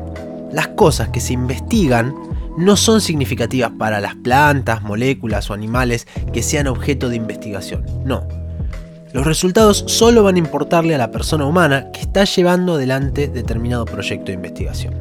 las 0.51 0.67
cosas 0.69 1.09
que 1.09 1.19
se 1.19 1.33
investigan 1.33 2.13
no 2.57 2.75
son 2.75 3.01
significativas 3.01 3.71
para 3.77 4.01
las 4.01 4.15
plantas, 4.15 4.83
moléculas 4.83 5.49
o 5.49 5.53
animales 5.53 6.05
que 6.33 6.43
sean 6.43 6.67
objeto 6.67 7.09
de 7.09 7.15
investigación, 7.15 7.85
no 8.03 8.40
los 9.13 9.25
resultados 9.25 9.83
solo 9.87 10.23
van 10.23 10.35
a 10.35 10.39
importarle 10.39 10.95
a 10.95 10.97
la 10.97 11.11
persona 11.11 11.45
humana 11.45 11.91
que 11.91 12.01
está 12.01 12.23
llevando 12.23 12.75
adelante 12.75 13.27
determinado 13.27 13.85
proyecto 13.85 14.27
de 14.27 14.33
investigación. 14.33 14.95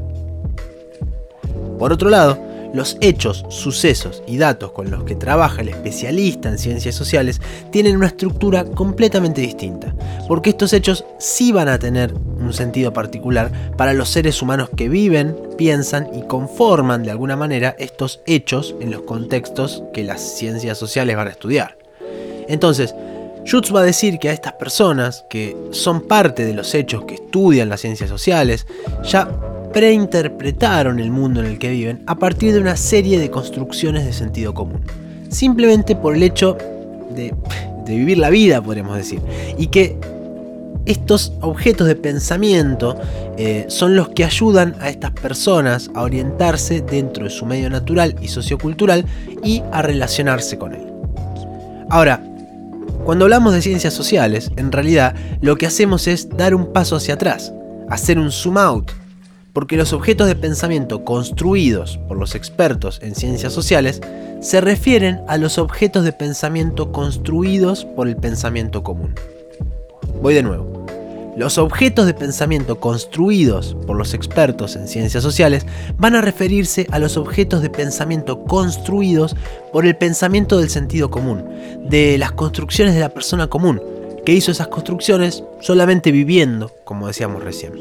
Por 1.79 1.93
otro 1.93 2.11
lado, 2.11 2.39
los 2.73 2.97
hechos, 3.01 3.45
sucesos 3.49 4.23
y 4.27 4.37
datos 4.37 4.73
con 4.73 4.91
los 4.91 5.03
que 5.05 5.17
trabaja 5.17 5.61
el 5.61 5.69
especialista 5.69 6.49
en 6.49 6.59
ciencias 6.59 6.95
sociales 6.95 7.41
tienen 7.71 7.97
una 7.97 8.07
estructura 8.07 8.65
completamente 8.65 9.41
distinta, 9.41 9.95
porque 10.29 10.51
estos 10.51 10.73
hechos 10.73 11.05
sí 11.19 11.53
van 11.53 11.69
a 11.69 11.79
tener 11.79 12.13
un 12.13 12.53
sentido 12.53 12.93
particular 12.93 13.51
para 13.77 13.93
los 13.93 14.09
seres 14.09 14.41
humanos 14.41 14.71
que 14.77 14.89
viven, 14.89 15.37
piensan 15.57 16.09
y 16.15 16.23
conforman 16.23 17.03
de 17.03 17.11
alguna 17.11 17.37
manera 17.37 17.75
estos 17.79 18.21
hechos 18.27 18.75
en 18.81 18.91
los 18.91 19.03
contextos 19.03 19.83
que 19.93 20.05
las 20.05 20.21
ciencias 20.21 20.79
sociales 20.79 21.17
van 21.17 21.29
a 21.29 21.33
estudiar. 21.33 21.77
Entonces, 22.47 22.95
Schutz 23.45 23.75
va 23.75 23.81
a 23.81 23.85
decir 23.85 24.19
que 24.19 24.29
a 24.29 24.33
estas 24.33 24.53
personas, 24.55 25.25
que 25.29 25.57
son 25.71 26.03
parte 26.03 26.45
de 26.45 26.55
los 26.55 26.75
hechos 26.75 27.05
que 27.05 27.15
estudian 27.15 27.69
las 27.69 27.81
ciencias 27.81 28.09
sociales, 28.09 28.67
ya 29.03 29.29
preinterpretaron 29.73 30.99
el 30.99 31.11
mundo 31.11 31.41
en 31.41 31.47
el 31.47 31.59
que 31.59 31.71
viven 31.71 32.03
a 32.07 32.17
partir 32.17 32.53
de 32.53 32.61
una 32.61 32.77
serie 32.77 33.19
de 33.19 33.31
construcciones 33.31 34.05
de 34.05 34.13
sentido 34.13 34.53
común. 34.53 34.81
Simplemente 35.31 35.95
por 35.97 36.15
el 36.15 36.23
hecho 36.23 36.57
de, 37.15 37.35
vivir 37.87 38.19
la 38.19 38.31
vida, 38.31 38.63
podríamos 38.63 38.97
decir. 38.97 39.21
Y 39.59 39.69
que 39.69 39.99
estos 40.87 41.33
objetos 41.41 41.87
de 41.87 41.97
pensamiento 41.97 42.97
eh, 43.37 43.65
son 43.69 43.97
los 43.97 44.09
que 44.11 44.25
ayudan 44.25 44.77
a 44.81 44.89
estas 44.89 45.11
personas 45.13 45.91
a 45.95 46.03
orientarse 46.03 46.81
dentro 46.83 47.25
de 47.25 47.31
su 47.31 47.47
medio 47.47 47.69
natural 47.69 48.17
y 48.21 48.29
sociocultural 48.29 49.05
y 49.43 49.63
a 49.73 49.83
relacionarse 49.83 50.57
con 50.59 50.75
él. 50.75 50.87
Ahora, 51.91 52.23
cuando 53.05 53.25
hablamos 53.25 53.53
de 53.55 53.63
ciencias 53.63 53.95
sociales, 53.95 54.51
en 54.57 54.73
realidad 54.73 55.15
lo 55.41 55.57
que 55.57 55.67
hacemos 55.67 56.07
es 56.07 56.29
dar 56.29 56.55
un 56.55 56.73
paso 56.73 56.97
hacia 56.97 57.15
atrás, 57.15 57.53
hacer 57.89 58.19
un 58.19 58.31
zoom 58.31 58.59
out, 58.59 58.93
porque 59.53 59.77
los 59.77 59.93
objetos 59.93 60.27
de 60.29 60.37
pensamiento 60.37 61.05
construidos 61.05 61.99
por 62.09 62.19
los 62.19 62.35
expertos 62.35 63.01
en 63.03 63.15
ciencias 63.15 63.53
sociales 63.53 64.01
se 64.41 64.61
refieren 64.61 65.21
a 65.29 65.37
los 65.37 65.59
objetos 65.59 66.05
de 66.05 66.13
pensamiento 66.13 66.93
construidos 66.93 67.85
por 67.85 68.09
el 68.09 68.17
pensamiento 68.17 68.83
común. 68.83 69.15
Voy 70.23 70.35
de 70.35 70.43
nuevo. 70.43 70.80
Los 71.37 71.59
objetos 71.59 72.07
de 72.07 72.15
pensamiento 72.15 72.81
construidos 72.81 73.77
por 73.87 73.97
los 73.97 74.15
expertos 74.15 74.75
en 74.75 74.89
ciencias 74.89 75.23
sociales 75.23 75.65
van 75.97 76.17
a 76.17 76.21
referirse 76.21 76.87
a 76.91 76.99
los 76.99 77.17
objetos 77.17 77.63
de 77.63 77.71
pensamiento 77.71 78.45
construidos 78.45 79.37
por 79.73 79.87
el 79.87 79.97
pensamiento 79.97 80.59
del 80.59 80.71
sentido 80.71 81.11
común, 81.11 81.45
de 81.89 82.19
las 82.19 82.33
construcciones 82.33 82.95
de 82.95 83.01
la 83.01 83.11
persona 83.11 83.47
común, 83.47 83.81
que 84.25 84.33
hizo 84.33 84.51
esas 84.51 84.69
construcciones 84.69 85.45
solamente 85.61 86.11
viviendo, 86.11 86.73
como 86.85 87.07
decíamos 87.07 87.45
recién. 87.45 87.73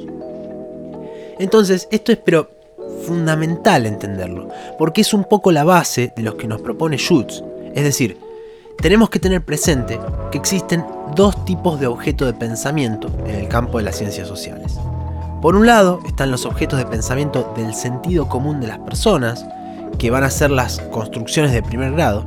Entonces, 1.40 1.88
esto 1.92 2.12
es 2.12 2.20
pero 2.24 2.52
fundamental 3.06 3.86
entenderlo, 3.88 4.50
porque 4.78 5.02
es 5.02 5.14
un 5.14 5.24
poco 5.24 5.52
la 5.52 5.64
base 5.64 6.14
de 6.16 6.22
lo 6.22 6.38
que 6.38 6.48
nos 6.48 6.62
propone 6.62 6.98
Schutz, 6.98 7.44
es 7.74 7.84
decir, 7.84 8.18
tenemos 8.82 9.10
que 9.10 9.20
tener 9.20 9.44
presente 9.44 10.00
que 10.32 10.38
existen 10.38 10.86
dos 11.16 11.44
tipos 11.46 11.80
de 11.80 11.88
objetos 11.88 12.28
de 12.28 12.34
pensamiento 12.34 13.10
en 13.26 13.36
el 13.36 13.48
campo 13.48 13.78
de 13.78 13.84
las 13.84 13.98
ciencias 13.98 14.28
sociales. 14.28 14.80
Por 15.42 15.56
un 15.56 15.66
lado 15.66 16.00
están 16.06 16.32
los 16.32 16.46
objetos 16.46 16.80
de 16.80 16.86
pensamiento 16.86 17.54
del 17.58 17.74
sentido 17.74 18.30
común 18.30 18.60
de 18.60 18.68
las 18.68 18.80
personas, 18.80 19.46
que 19.98 20.12
van 20.12 20.24
a 20.24 20.30
ser 20.30 20.52
las 20.52 20.80
construcciones 20.92 21.52
de 21.52 21.64
primer 21.64 21.94
grado, 21.94 22.26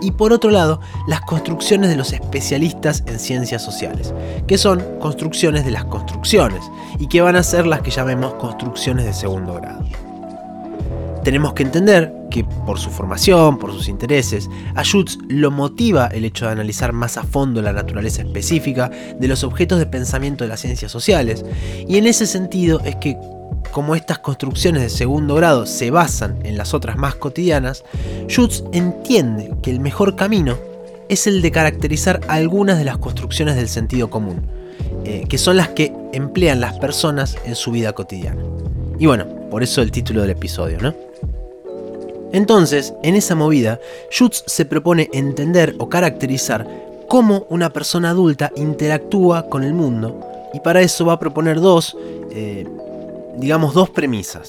y 0.00 0.10
por 0.10 0.32
otro 0.32 0.50
lado 0.50 0.80
las 1.06 1.20
construcciones 1.22 1.90
de 1.90 1.96
los 1.96 2.12
especialistas 2.12 3.04
en 3.06 3.18
ciencias 3.18 3.62
sociales, 3.62 4.12
que 4.46 4.58
son 4.58 4.82
construcciones 5.00 5.64
de 5.64 5.70
las 5.70 5.84
construcciones, 5.84 6.62
y 6.98 7.06
que 7.06 7.20
van 7.20 7.36
a 7.36 7.42
ser 7.42 7.66
las 7.66 7.82
que 7.82 7.90
llamemos 7.90 8.34
construcciones 8.34 9.04
de 9.04 9.12
segundo 9.12 9.54
grado. 9.54 9.84
Tenemos 11.24 11.54
que 11.54 11.62
entender 11.62 12.12
que 12.30 12.44
por 12.44 12.78
su 12.78 12.90
formación, 12.90 13.58
por 13.58 13.72
sus 13.72 13.88
intereses, 13.88 14.50
a 14.74 14.82
Schutz 14.82 15.18
lo 15.28 15.50
motiva 15.50 16.06
el 16.08 16.26
hecho 16.26 16.44
de 16.44 16.52
analizar 16.52 16.92
más 16.92 17.16
a 17.16 17.22
fondo 17.22 17.62
la 17.62 17.72
naturaleza 17.72 18.20
específica 18.20 18.90
de 19.18 19.26
los 19.26 19.42
objetos 19.42 19.78
de 19.78 19.86
pensamiento 19.86 20.44
de 20.44 20.48
las 20.48 20.60
ciencias 20.60 20.92
sociales, 20.92 21.42
y 21.88 21.96
en 21.96 22.06
ese 22.06 22.26
sentido 22.26 22.80
es 22.84 22.96
que 22.96 23.16
como 23.72 23.96
estas 23.96 24.18
construcciones 24.18 24.82
de 24.82 24.90
segundo 24.90 25.34
grado 25.34 25.64
se 25.64 25.90
basan 25.90 26.38
en 26.44 26.58
las 26.58 26.74
otras 26.74 26.98
más 26.98 27.14
cotidianas, 27.14 27.84
Schutz 28.28 28.62
entiende 28.72 29.50
que 29.62 29.70
el 29.70 29.80
mejor 29.80 30.16
camino 30.16 30.58
es 31.08 31.26
el 31.26 31.40
de 31.40 31.50
caracterizar 31.50 32.20
algunas 32.28 32.76
de 32.76 32.84
las 32.84 32.98
construcciones 32.98 33.56
del 33.56 33.68
sentido 33.68 34.10
común, 34.10 34.42
eh, 35.06 35.24
que 35.26 35.38
son 35.38 35.56
las 35.56 35.68
que 35.68 35.90
emplean 36.12 36.60
las 36.60 36.74
personas 36.78 37.36
en 37.46 37.54
su 37.54 37.70
vida 37.70 37.94
cotidiana. 37.94 38.42
Y 38.98 39.06
bueno, 39.06 39.26
por 39.50 39.62
eso 39.62 39.82
el 39.82 39.90
título 39.90 40.20
del 40.20 40.30
episodio, 40.30 40.78
¿no? 40.80 40.94
Entonces, 42.34 42.94
en 43.04 43.14
esa 43.14 43.36
movida, 43.36 43.78
Schutz 44.10 44.42
se 44.48 44.64
propone 44.64 45.08
entender 45.12 45.76
o 45.78 45.88
caracterizar 45.88 46.66
cómo 47.08 47.46
una 47.48 47.70
persona 47.70 48.10
adulta 48.10 48.50
interactúa 48.56 49.48
con 49.48 49.62
el 49.62 49.72
mundo 49.72 50.20
y 50.52 50.58
para 50.58 50.80
eso 50.80 51.04
va 51.04 51.12
a 51.12 51.20
proponer 51.20 51.60
dos, 51.60 51.96
eh, 52.32 52.66
digamos, 53.36 53.72
dos 53.72 53.88
premisas. 53.88 54.48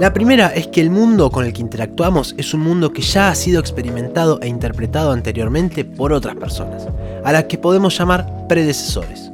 La 0.00 0.12
primera 0.12 0.48
es 0.48 0.66
que 0.66 0.80
el 0.80 0.90
mundo 0.90 1.30
con 1.30 1.44
el 1.44 1.52
que 1.52 1.60
interactuamos 1.60 2.34
es 2.36 2.52
un 2.52 2.62
mundo 2.62 2.92
que 2.92 3.02
ya 3.02 3.30
ha 3.30 3.36
sido 3.36 3.60
experimentado 3.60 4.40
e 4.42 4.48
interpretado 4.48 5.12
anteriormente 5.12 5.84
por 5.84 6.12
otras 6.12 6.34
personas, 6.34 6.88
a 7.22 7.30
las 7.30 7.44
que 7.44 7.58
podemos 7.58 7.96
llamar 7.96 8.48
predecesores. 8.48 9.30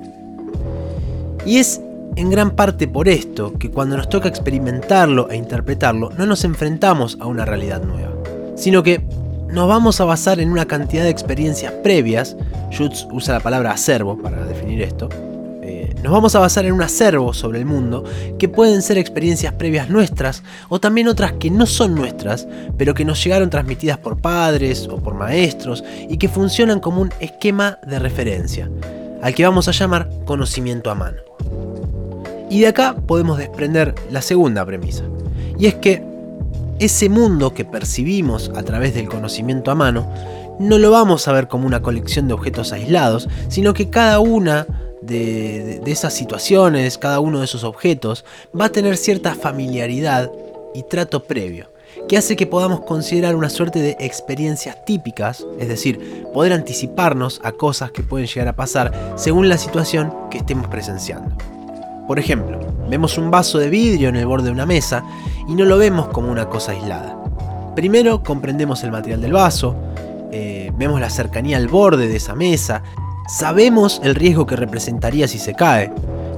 Y 1.47 1.57
es 1.57 1.81
en 2.17 2.31
gran 2.31 2.53
parte 2.53 2.87
por 2.89 3.09
esto 3.09 3.53
que 3.59 3.71
cuando 3.71 3.97
nos 3.97 4.09
toca 4.09 4.29
experimentarlo 4.29 5.31
e 5.31 5.37
interpretarlo 5.37 6.11
no 6.17 6.27
nos 6.27 6.45
enfrentamos 6.45 7.19
a 7.21 7.27
una 7.27 7.45
realidad 7.45 7.83
nueva, 7.83 8.13
sino 8.57 8.83
que 8.83 9.05
nos 9.49 9.69
vamos 9.69 10.01
a 10.01 10.05
basar 10.05 10.41
en 10.41 10.51
una 10.51 10.67
cantidad 10.67 11.05
de 11.05 11.11
experiencias 11.11 11.73
previas, 11.73 12.37
Schutz 12.71 13.07
usa 13.13 13.35
la 13.35 13.41
palabra 13.41 13.71
acervo 13.71 14.19
para 14.19 14.45
definir 14.45 14.83
esto, 14.83 15.09
eh, 15.63 15.95
nos 16.03 16.13
vamos 16.13 16.35
a 16.35 16.41
basar 16.41 16.67
en 16.67 16.73
un 16.73 16.83
acervo 16.83 17.33
sobre 17.33 17.59
el 17.59 17.65
mundo 17.65 18.05
que 18.39 18.49
pueden 18.49 18.83
ser 18.83 18.99
experiencias 18.99 19.55
previas 19.55 19.89
nuestras 19.89 20.43
o 20.69 20.79
también 20.81 21.09
otras 21.09 21.33
que 21.33 21.51
no 21.51 21.67
son 21.67 21.95
nuestras, 21.95 22.47
pero 22.77 22.95
que 22.95 23.05
nos 23.05 23.23
llegaron 23.23 23.49
transmitidas 23.49 23.99
por 23.99 24.21
padres 24.21 24.89
o 24.89 24.97
por 24.99 25.15
maestros 25.15 25.83
y 26.09 26.19
que 26.19 26.29
funcionan 26.29 26.81
como 26.81 27.01
un 27.01 27.13
esquema 27.21 27.79
de 27.87 27.99
referencia, 27.99 28.69
al 29.23 29.35
que 29.35 29.45
vamos 29.45 29.69
a 29.69 29.73
llamar 29.73 30.11
conocimiento 30.27 30.91
a 30.91 30.95
mano. 30.95 31.74
Y 32.51 32.61
de 32.61 32.69
acá 32.69 32.95
podemos 33.07 33.39
desprender 33.39 33.95
la 34.11 34.23
segunda 34.23 34.65
premisa, 34.65 35.05
y 35.59 35.67
es 35.67 35.75
que 35.75 36.03
ese 36.79 37.09
mundo 37.09 37.55
que 37.55 37.65
percibimos 37.65 38.51
a 38.55 38.63
través 38.63 38.95
del 38.95 39.09
conocimiento 39.09 39.71
a 39.71 39.75
mano 39.75 40.09
no 40.59 40.79
lo 40.79 40.91
vamos 40.91 41.27
a 41.27 41.33
ver 41.33 41.49
como 41.49 41.67
una 41.67 41.83
colección 41.83 42.29
de 42.29 42.35
objetos 42.35 42.73
aislados, 42.73 43.29
sino 43.49 43.75
que 43.75 43.91
cada 43.91 44.21
una 44.21 44.67
de, 45.03 45.83
esas 45.87 46.15
situaciones, 46.15 46.99
cada 46.99 47.21
uno 47.21 47.41
de 47.41 47.45
esos 47.45 47.65
objetos, 47.65 48.25
va 48.59 48.67
a 48.67 48.73
tener 48.73 48.97
cierta 48.97 49.35
familiaridad 49.35 50.31
y 50.75 50.83
trato 50.85 51.25
previo, 51.25 51.71
que 52.09 52.17
hace 52.17 52.37
que 52.37 52.47
podamos 52.47 52.81
considerar 52.81 53.37
una 53.37 53.51
suerte 53.51 53.81
de 53.81 53.97
experiencias 54.01 54.85
típicas, 54.85 55.45
es 55.59 55.69
decir, 55.69 56.25
poder 56.33 56.53
anticiparnos 56.53 57.41
a 57.45 57.53
cosas 57.53 57.91
que 57.91 58.03
pueden 58.03 58.27
llegar 58.27 58.49
a 58.49 58.57
pasar 58.57 59.15
según 59.17 59.49
la 59.49 59.59
situación 59.59 60.13
que 60.31 60.39
estemos 60.39 60.69
presenciando. 60.69 61.37
Por 62.07 62.19
ejemplo, 62.19 62.59
vemos 62.89 63.17
un 63.17 63.31
vaso 63.31 63.59
de 63.59 63.71
vidrio 63.71 64.09
en 64.09 64.17
el 64.17 64.27
borde 64.27 64.47
de 64.47 64.53
una 64.53 64.67
mesa 64.67 65.05
y 65.49 65.55
no 65.55 65.65
lo 65.65 65.79
vemos 65.79 66.09
como 66.09 66.31
una 66.31 66.49
cosa 66.49 66.73
aislada. 66.73 67.17
Primero 67.75 68.23
comprendemos 68.23 68.85
el 68.85 68.93
material 68.93 69.21
del 69.21 69.33
vaso, 69.33 69.75
eh, 70.31 70.71
vemos 70.77 71.01
la 71.01 71.11
cercanía 71.11 71.57
al 71.57 71.69
borde 71.69 72.09
de 72.09 72.17
esa 72.17 72.35
mesa, 72.35 72.83
sabemos 73.29 74.01
el 74.05 74.15
riesgo 74.15 74.47
que 74.47 74.57
representaría 74.57 75.27
si 75.29 75.39
se 75.39 75.55
cae, 75.55 75.91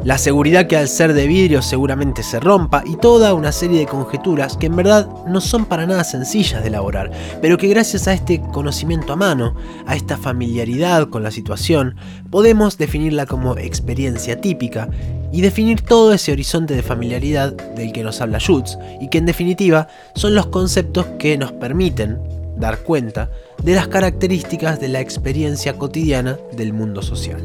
la 0.07 0.19
seguridad 0.19 0.69
que 0.69 0.77
al 0.77 0.87
ser 0.87 1.15
de 1.15 1.27
vidrio 1.27 1.63
seguramente 1.63 2.23
se 2.23 2.39
rompa 2.39 2.85
y 2.87 2.95
toda 2.95 3.35
una 3.35 3.51
serie 3.51 3.81
de 3.81 3.87
conjeturas 3.87 4.57
que 4.57 4.67
en 4.67 4.77
verdad 4.77 5.09
no 5.27 5.41
son 5.41 5.65
para 5.65 5.85
nada 5.85 6.05
sencillas 6.05 6.63
de 6.63 6.69
elaborar, 6.69 7.11
pero 7.43 7.59
que 7.59 7.67
gracias 7.67 8.07
a 8.07 8.13
este 8.13 8.41
conocimiento 8.53 9.13
a 9.13 9.17
mano, 9.17 9.57
a 9.85 9.97
esta 9.97 10.17
familiaridad 10.17 11.09
con 11.09 11.25
la 11.25 11.33
situación, 11.33 11.97
podemos 12.31 12.79
definirla 12.79 13.27
como 13.27 13.59
experiencia 13.59 14.41
típica 14.41 14.89
y 15.33 15.41
definir 15.41 15.83
todo 15.83 16.13
ese 16.13 16.33
horizonte 16.33 16.75
de 16.75 16.83
familiaridad 16.83 17.53
del 17.53 17.93
que 17.93 18.03
nos 18.03 18.21
habla 18.21 18.39
Schutz 18.39 18.79
y 19.01 19.09
que 19.09 19.19
en 19.19 19.27
definitiva 19.27 19.89
son 20.15 20.35
los 20.35 20.47
conceptos 20.47 21.07
que 21.19 21.37
nos 21.39 21.53
permiten 21.53 22.19
dar 22.57 22.79
cuenta 22.79 23.31
de 23.63 23.75
las 23.75 23.89
características 23.89 24.81
de 24.81 24.89
la 24.89 25.01
experiencia 25.01 25.77
cotidiana 25.77 26.39
del 26.53 26.73
mundo 26.73 27.03
social. 27.03 27.43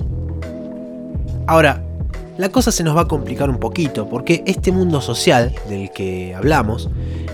Ahora, 1.47 1.83
la 2.37 2.49
cosa 2.49 2.71
se 2.71 2.83
nos 2.83 2.95
va 2.95 3.01
a 3.01 3.07
complicar 3.07 3.49
un 3.49 3.59
poquito 3.59 4.07
porque 4.07 4.43
este 4.45 4.71
mundo 4.71 5.01
social 5.01 5.53
del 5.67 5.91
que 5.91 6.33
hablamos 6.33 6.89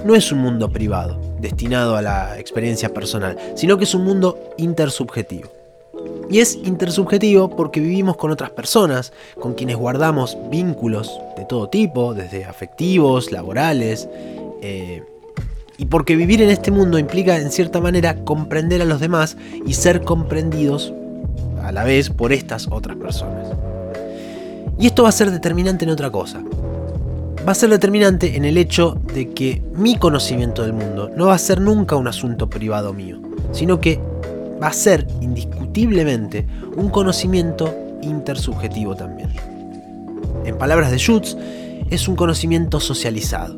no 0.05 0.15
es 0.15 0.31
un 0.31 0.39
mundo 0.39 0.71
privado, 0.71 1.19
destinado 1.39 1.95
a 1.95 2.01
la 2.01 2.39
experiencia 2.39 2.93
personal, 2.93 3.37
sino 3.55 3.77
que 3.77 3.83
es 3.83 3.93
un 3.93 4.03
mundo 4.03 4.39
intersubjetivo. 4.57 5.56
Y 6.29 6.39
es 6.39 6.55
intersubjetivo 6.55 7.49
porque 7.49 7.79
vivimos 7.79 8.17
con 8.17 8.31
otras 8.31 8.49
personas, 8.51 9.13
con 9.39 9.53
quienes 9.53 9.77
guardamos 9.77 10.37
vínculos 10.49 11.19
de 11.37 11.45
todo 11.45 11.69
tipo, 11.69 12.13
desde 12.13 12.45
afectivos, 12.45 13.31
laborales, 13.31 14.09
eh, 14.61 15.03
y 15.77 15.85
porque 15.85 16.15
vivir 16.15 16.41
en 16.41 16.49
este 16.49 16.71
mundo 16.71 16.97
implica 16.97 17.37
en 17.37 17.51
cierta 17.51 17.79
manera 17.79 18.23
comprender 18.25 18.81
a 18.81 18.85
los 18.85 18.99
demás 18.99 19.37
y 19.65 19.73
ser 19.73 20.01
comprendidos 20.01 20.93
a 21.61 21.71
la 21.71 21.83
vez 21.83 22.09
por 22.09 22.33
estas 22.33 22.67
otras 22.71 22.97
personas. 22.97 23.47
Y 24.79 24.87
esto 24.87 25.03
va 25.03 25.09
a 25.09 25.13
ser 25.13 25.31
determinante 25.31 25.85
en 25.85 25.91
otra 25.91 26.11
cosa. 26.11 26.41
Va 27.47 27.51
a 27.51 27.55
ser 27.55 27.69
determinante 27.69 28.35
en 28.35 28.45
el 28.45 28.57
hecho 28.57 28.97
de 29.13 29.29
que 29.29 29.61
mi 29.73 29.97
conocimiento 29.97 30.63
del 30.63 30.73
mundo 30.73 31.09
no 31.15 31.27
va 31.27 31.35
a 31.35 31.39
ser 31.39 31.61
nunca 31.61 31.95
un 31.95 32.07
asunto 32.07 32.49
privado 32.49 32.93
mío, 32.93 33.19
sino 33.51 33.79
que 33.79 33.99
va 34.61 34.67
a 34.67 34.73
ser 34.73 35.07
indiscutiblemente 35.21 36.45
un 36.75 36.89
conocimiento 36.89 37.73
intersubjetivo 38.01 38.95
también. 38.95 39.29
En 40.45 40.57
palabras 40.57 40.91
de 40.91 40.97
Schutz, 40.97 41.37
es 41.89 42.07
un 42.07 42.15
conocimiento 42.15 42.79
socializado, 42.79 43.57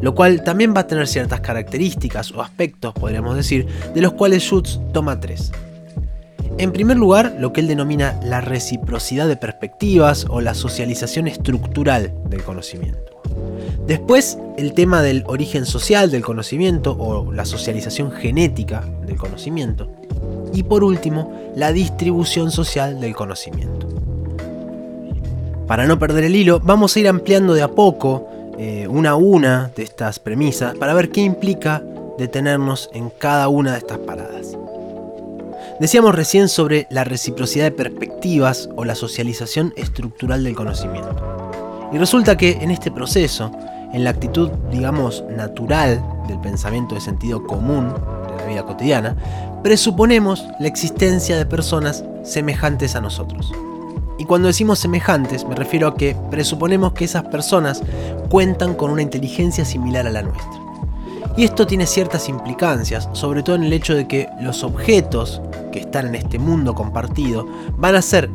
lo 0.00 0.14
cual 0.14 0.42
también 0.44 0.74
va 0.74 0.80
a 0.80 0.86
tener 0.86 1.06
ciertas 1.06 1.40
características 1.40 2.32
o 2.32 2.42
aspectos, 2.42 2.92
podríamos 2.94 3.36
decir, 3.36 3.66
de 3.94 4.00
los 4.00 4.12
cuales 4.12 4.42
Schutz 4.42 4.80
toma 4.92 5.20
tres. 5.20 5.52
En 6.56 6.72
primer 6.72 6.96
lugar, 6.96 7.36
lo 7.40 7.52
que 7.52 7.60
él 7.60 7.66
denomina 7.66 8.20
la 8.22 8.40
reciprocidad 8.40 9.26
de 9.26 9.36
perspectivas 9.36 10.26
o 10.28 10.40
la 10.40 10.54
socialización 10.54 11.26
estructural 11.26 12.14
del 12.28 12.44
conocimiento. 12.44 13.13
Después, 13.86 14.38
el 14.56 14.72
tema 14.72 15.02
del 15.02 15.24
origen 15.26 15.66
social 15.66 16.10
del 16.10 16.24
conocimiento 16.24 16.96
o 16.98 17.30
la 17.32 17.44
socialización 17.44 18.10
genética 18.12 18.82
del 19.06 19.16
conocimiento. 19.16 19.90
Y 20.54 20.62
por 20.62 20.84
último, 20.84 21.32
la 21.54 21.72
distribución 21.72 22.50
social 22.50 23.00
del 23.00 23.14
conocimiento. 23.14 23.88
Para 25.66 25.86
no 25.86 25.98
perder 25.98 26.24
el 26.24 26.36
hilo, 26.36 26.60
vamos 26.60 26.96
a 26.96 27.00
ir 27.00 27.08
ampliando 27.08 27.52
de 27.52 27.62
a 27.62 27.68
poco, 27.68 28.28
eh, 28.58 28.86
una 28.88 29.10
a 29.10 29.16
una, 29.16 29.70
de 29.74 29.82
estas 29.82 30.18
premisas 30.18 30.74
para 30.76 30.94
ver 30.94 31.10
qué 31.10 31.22
implica 31.22 31.82
detenernos 32.18 32.88
en 32.92 33.10
cada 33.10 33.48
una 33.48 33.72
de 33.72 33.78
estas 33.78 33.98
paradas. 33.98 34.56
Decíamos 35.80 36.14
recién 36.14 36.48
sobre 36.48 36.86
la 36.90 37.04
reciprocidad 37.04 37.64
de 37.64 37.72
perspectivas 37.72 38.68
o 38.76 38.84
la 38.84 38.94
socialización 38.94 39.74
estructural 39.76 40.44
del 40.44 40.54
conocimiento. 40.54 41.50
Y 41.92 41.98
resulta 41.98 42.36
que 42.36 42.52
en 42.52 42.70
este 42.70 42.90
proceso, 42.90 43.50
en 43.94 44.02
la 44.02 44.10
actitud, 44.10 44.50
digamos, 44.72 45.24
natural 45.30 46.04
del 46.26 46.40
pensamiento 46.40 46.96
de 46.96 47.00
sentido 47.00 47.46
común 47.46 47.94
de 48.28 48.36
la 48.36 48.44
vida 48.44 48.64
cotidiana, 48.64 49.16
presuponemos 49.62 50.44
la 50.58 50.66
existencia 50.66 51.38
de 51.38 51.46
personas 51.46 52.04
semejantes 52.24 52.96
a 52.96 53.00
nosotros. 53.00 53.52
Y 54.18 54.24
cuando 54.24 54.48
decimos 54.48 54.80
semejantes 54.80 55.46
me 55.46 55.54
refiero 55.54 55.86
a 55.86 55.96
que 55.96 56.16
presuponemos 56.28 56.92
que 56.92 57.04
esas 57.04 57.22
personas 57.24 57.82
cuentan 58.30 58.74
con 58.74 58.90
una 58.90 59.02
inteligencia 59.02 59.64
similar 59.64 60.08
a 60.08 60.10
la 60.10 60.22
nuestra. 60.22 60.60
Y 61.36 61.44
esto 61.44 61.64
tiene 61.64 61.86
ciertas 61.86 62.28
implicancias, 62.28 63.08
sobre 63.12 63.44
todo 63.44 63.54
en 63.56 63.64
el 63.64 63.72
hecho 63.72 63.94
de 63.94 64.08
que 64.08 64.28
los 64.40 64.64
objetos 64.64 65.40
que 65.72 65.80
están 65.80 66.08
en 66.08 66.16
este 66.16 66.40
mundo 66.40 66.74
compartido 66.74 67.46
van 67.76 67.94
a 67.94 68.02
ser, 68.02 68.28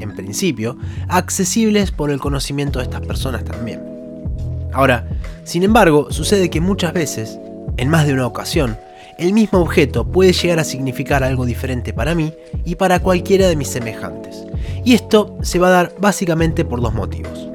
en 0.00 0.14
principio, 0.14 0.76
accesibles 1.08 1.92
por 1.92 2.10
el 2.10 2.20
conocimiento 2.20 2.78
de 2.78 2.84
estas 2.84 3.02
personas 3.02 3.44
también. 3.44 3.97
Ahora, 4.72 5.08
sin 5.44 5.62
embargo, 5.62 6.08
sucede 6.10 6.50
que 6.50 6.60
muchas 6.60 6.92
veces, 6.92 7.38
en 7.76 7.88
más 7.88 8.06
de 8.06 8.12
una 8.12 8.26
ocasión, 8.26 8.76
el 9.18 9.32
mismo 9.32 9.58
objeto 9.58 10.06
puede 10.06 10.32
llegar 10.32 10.60
a 10.60 10.64
significar 10.64 11.24
algo 11.24 11.44
diferente 11.44 11.92
para 11.92 12.14
mí 12.14 12.32
y 12.64 12.76
para 12.76 13.00
cualquiera 13.00 13.48
de 13.48 13.56
mis 13.56 13.68
semejantes. 13.68 14.44
Y 14.84 14.94
esto 14.94 15.36
se 15.42 15.58
va 15.58 15.68
a 15.68 15.72
dar 15.72 15.94
básicamente 15.98 16.64
por 16.64 16.80
dos 16.80 16.94
motivos. 16.94 17.48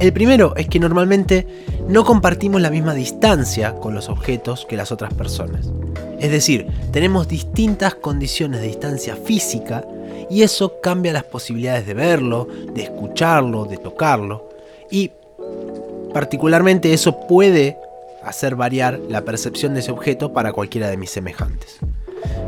El 0.00 0.12
primero 0.12 0.56
es 0.56 0.66
que 0.66 0.80
normalmente 0.80 1.46
no 1.88 2.04
compartimos 2.04 2.60
la 2.60 2.70
misma 2.70 2.94
distancia 2.94 3.74
con 3.74 3.94
los 3.94 4.08
objetos 4.08 4.66
que 4.68 4.76
las 4.76 4.90
otras 4.90 5.14
personas. 5.14 5.70
Es 6.18 6.30
decir, 6.30 6.66
tenemos 6.90 7.28
distintas 7.28 7.94
condiciones 7.94 8.60
de 8.60 8.68
distancia 8.68 9.14
física 9.14 9.84
y 10.30 10.42
eso 10.42 10.80
cambia 10.82 11.12
las 11.12 11.24
posibilidades 11.24 11.86
de 11.86 11.94
verlo, 11.94 12.48
de 12.74 12.82
escucharlo, 12.82 13.66
de 13.66 13.76
tocarlo. 13.76 14.48
Y 14.90 15.12
particularmente 16.14 16.94
eso 16.94 17.26
puede 17.26 17.76
hacer 18.22 18.54
variar 18.56 18.98
la 19.10 19.22
percepción 19.22 19.74
de 19.74 19.80
ese 19.80 19.90
objeto 19.90 20.32
para 20.32 20.52
cualquiera 20.52 20.88
de 20.88 20.96
mis 20.96 21.10
semejantes. 21.10 21.80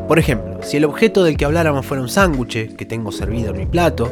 Por 0.09 0.19
ejemplo, 0.19 0.61
si 0.63 0.77
el 0.77 0.85
objeto 0.85 1.25
del 1.25 1.37
que 1.37 1.45
habláramos 1.45 1.85
fuera 1.85 2.03
un 2.03 2.09
sándwich 2.09 2.77
que 2.77 2.87
tengo 2.87 3.11
servido 3.11 3.51
en 3.51 3.59
mi 3.59 3.67
plato, 3.67 4.11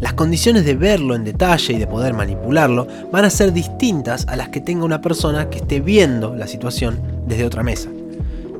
las 0.00 0.14
condiciones 0.14 0.64
de 0.64 0.74
verlo 0.74 1.14
en 1.14 1.24
detalle 1.24 1.74
y 1.74 1.78
de 1.78 1.86
poder 1.86 2.14
manipularlo 2.14 2.88
van 3.12 3.26
a 3.26 3.30
ser 3.30 3.52
distintas 3.52 4.26
a 4.26 4.34
las 4.34 4.48
que 4.48 4.62
tenga 4.62 4.86
una 4.86 5.02
persona 5.02 5.50
que 5.50 5.58
esté 5.58 5.80
viendo 5.80 6.34
la 6.34 6.46
situación 6.46 7.00
desde 7.26 7.44
otra 7.44 7.62
mesa. 7.62 7.90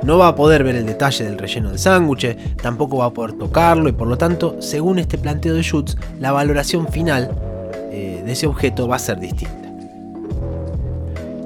No 0.02 0.18
va 0.18 0.28
a 0.28 0.37
poder 0.37 0.64
ver 0.64 0.76
el 0.76 0.87
detalle 0.87 1.24
del 1.24 1.38
relleno 1.38 1.70
del 1.70 1.78
sándwich, 1.78 2.37
tampoco 2.56 2.98
va 2.98 3.06
a 3.06 3.11
poder 3.11 3.33
tocarlo 3.33 3.88
y 3.88 3.92
por 3.92 4.06
lo 4.06 4.18
tanto, 4.18 4.56
según 4.61 4.98
este 4.98 5.16
planteo 5.16 5.54
de 5.54 5.62
Schutz, 5.62 5.96
la 6.20 6.33
valoración 6.33 6.88
final 6.88 7.30
eh, 7.90 8.22
de 8.24 8.33
ese 8.33 8.46
objeto 8.46 8.87
va 8.87 8.96
a 8.96 8.98
ser 8.98 9.18
distinta. 9.18 9.60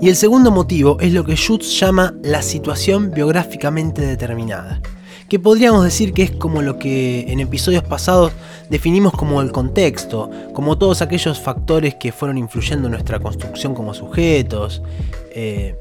Y 0.05 0.11
el 0.11 0.17
segundo 0.17 0.51
motivo 0.51 0.99
es 1.01 1.15
lo 1.15 1.25
que 1.25 1.35
Schutz 1.35 1.81
llama 1.81 2.13
la 2.23 2.43
situación 2.43 3.11
biográficamente 3.11 4.03
determinada 4.03 4.83
que 5.31 5.39
podríamos 5.39 5.83
decir 5.83 6.13
que 6.13 6.25
es 6.25 6.31
como 6.33 6.61
lo 6.61 6.79
que 6.79 7.25
en 7.33 7.41
episodios 7.41 7.85
pasados 7.85 8.31
definimos 8.69 9.15
como 9.15 9.41
el 9.41 9.51
contexto, 9.51 10.31
como 10.53 10.77
todos 10.77 11.01
aquellos 11.01 11.41
factores 11.41 11.95
que 11.95 12.13
fueron 12.13 12.37
influyendo 12.37 12.89
en 12.89 12.93
nuestra 12.93 13.19
construcción 13.19 13.75
como 13.75 13.95
sujetos. 13.95 14.83
Eh, 15.31 15.75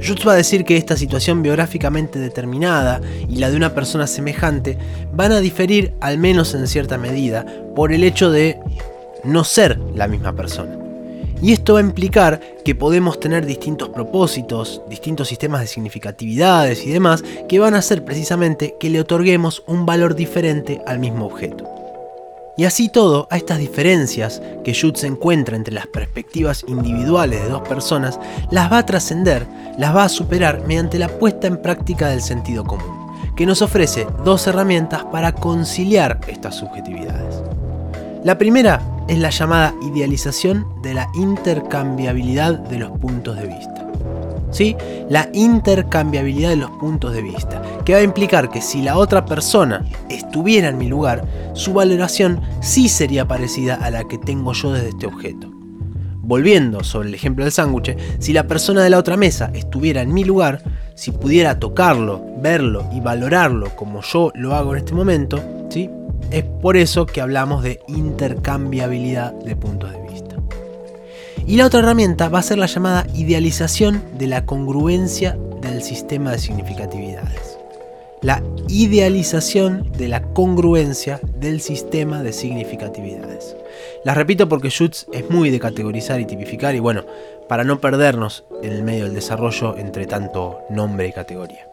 Jutz 0.00 0.24
va 0.24 0.34
a 0.34 0.36
decir 0.36 0.64
que 0.64 0.76
esta 0.76 0.96
situación 0.96 1.42
biográficamente 1.42 2.20
determinada 2.20 3.00
y 3.28 3.38
la 3.38 3.50
de 3.50 3.56
una 3.56 3.74
persona 3.74 4.06
semejante 4.06 4.78
van 5.12 5.32
a 5.32 5.40
diferir, 5.40 5.94
al 6.00 6.16
menos 6.16 6.54
en 6.54 6.68
cierta 6.68 6.96
medida, 6.96 7.44
por 7.74 7.92
el 7.92 8.04
hecho 8.04 8.30
de 8.30 8.60
no 9.24 9.42
ser 9.42 9.80
la 9.96 10.06
misma 10.06 10.32
persona. 10.32 10.81
Y 11.42 11.52
esto 11.52 11.74
va 11.74 11.80
a 11.80 11.82
implicar 11.82 12.40
que 12.64 12.76
podemos 12.76 13.18
tener 13.18 13.44
distintos 13.44 13.88
propósitos, 13.88 14.80
distintos 14.88 15.26
sistemas 15.26 15.60
de 15.60 15.66
significatividades 15.66 16.86
y 16.86 16.90
demás 16.90 17.24
que 17.48 17.58
van 17.58 17.74
a 17.74 17.78
hacer 17.78 18.04
precisamente 18.04 18.76
que 18.78 18.88
le 18.88 19.00
otorguemos 19.00 19.64
un 19.66 19.84
valor 19.84 20.14
diferente 20.14 20.80
al 20.86 21.00
mismo 21.00 21.26
objeto. 21.26 21.68
Y 22.56 22.64
así 22.64 22.88
todo, 22.88 23.26
a 23.28 23.38
estas 23.38 23.58
diferencias 23.58 24.40
que 24.62 24.72
Schutz 24.72 25.02
encuentra 25.02 25.56
entre 25.56 25.74
las 25.74 25.88
perspectivas 25.88 26.64
individuales 26.68 27.42
de 27.42 27.48
dos 27.48 27.66
personas, 27.66 28.20
las 28.52 28.70
va 28.70 28.78
a 28.78 28.86
trascender, 28.86 29.44
las 29.78 29.96
va 29.96 30.04
a 30.04 30.08
superar 30.08 30.64
mediante 30.68 30.98
la 30.98 31.08
puesta 31.08 31.48
en 31.48 31.60
práctica 31.60 32.08
del 32.08 32.22
sentido 32.22 32.62
común, 32.62 33.10
que 33.34 33.46
nos 33.46 33.62
ofrece 33.62 34.06
dos 34.24 34.46
herramientas 34.46 35.04
para 35.06 35.32
conciliar 35.32 36.20
estas 36.28 36.54
subjetividades. 36.54 37.42
La 38.22 38.38
primera 38.38 38.91
es 39.08 39.18
la 39.18 39.30
llamada 39.30 39.74
idealización 39.82 40.66
de 40.82 40.94
la 40.94 41.10
intercambiabilidad 41.14 42.58
de 42.58 42.78
los 42.78 42.90
puntos 42.98 43.36
de 43.36 43.46
vista. 43.46 43.88
¿Sí? 44.50 44.76
La 45.08 45.30
intercambiabilidad 45.32 46.50
de 46.50 46.56
los 46.56 46.70
puntos 46.72 47.14
de 47.14 47.22
vista, 47.22 47.62
que 47.84 47.94
va 47.94 48.00
a 48.00 48.04
implicar 48.04 48.50
que 48.50 48.60
si 48.60 48.82
la 48.82 48.98
otra 48.98 49.24
persona 49.24 49.84
estuviera 50.10 50.68
en 50.68 50.76
mi 50.76 50.88
lugar, 50.88 51.24
su 51.54 51.72
valoración 51.72 52.40
sí 52.60 52.88
sería 52.88 53.26
parecida 53.26 53.76
a 53.76 53.90
la 53.90 54.04
que 54.04 54.18
tengo 54.18 54.52
yo 54.52 54.72
desde 54.72 54.90
este 54.90 55.06
objeto. 55.06 55.50
Volviendo 56.24 56.84
sobre 56.84 57.08
el 57.08 57.14
ejemplo 57.14 57.44
del 57.44 57.52
sándwich, 57.52 57.96
si 58.18 58.32
la 58.32 58.46
persona 58.46 58.82
de 58.84 58.90
la 58.90 58.98
otra 58.98 59.16
mesa 59.16 59.50
estuviera 59.54 60.02
en 60.02 60.12
mi 60.12 60.24
lugar, 60.24 60.62
si 60.94 61.10
pudiera 61.10 61.58
tocarlo, 61.58 62.22
verlo 62.40 62.86
y 62.92 63.00
valorarlo 63.00 63.74
como 63.74 64.02
yo 64.02 64.30
lo 64.34 64.54
hago 64.54 64.72
en 64.72 64.78
este 64.78 64.94
momento, 64.94 65.42
¿sí? 65.68 65.90
Es 66.32 66.44
por 66.44 66.78
eso 66.78 67.04
que 67.04 67.20
hablamos 67.20 67.62
de 67.62 67.80
intercambiabilidad 67.88 69.34
de 69.34 69.54
puntos 69.54 69.92
de 69.92 70.00
vista. 70.00 70.36
Y 71.46 71.56
la 71.56 71.66
otra 71.66 71.80
herramienta 71.80 72.30
va 72.30 72.38
a 72.38 72.42
ser 72.42 72.56
la 72.56 72.64
llamada 72.64 73.06
idealización 73.14 74.02
de 74.16 74.28
la 74.28 74.46
congruencia 74.46 75.36
del 75.60 75.82
sistema 75.82 76.32
de 76.32 76.38
significatividades. 76.38 77.58
La 78.22 78.42
idealización 78.68 79.92
de 79.92 80.08
la 80.08 80.22
congruencia 80.22 81.20
del 81.38 81.60
sistema 81.60 82.22
de 82.22 82.32
significatividades. 82.32 83.54
Las 84.02 84.16
repito 84.16 84.48
porque 84.48 84.70
Schutz 84.70 85.06
es 85.12 85.28
muy 85.28 85.50
de 85.50 85.60
categorizar 85.60 86.18
y 86.18 86.24
tipificar 86.24 86.74
y 86.74 86.80
bueno, 86.80 87.04
para 87.46 87.64
no 87.64 87.78
perdernos 87.78 88.44
en 88.62 88.72
el 88.72 88.82
medio 88.82 89.04
del 89.04 89.14
desarrollo 89.14 89.76
entre 89.76 90.06
tanto 90.06 90.60
nombre 90.70 91.08
y 91.08 91.12
categoría. 91.12 91.66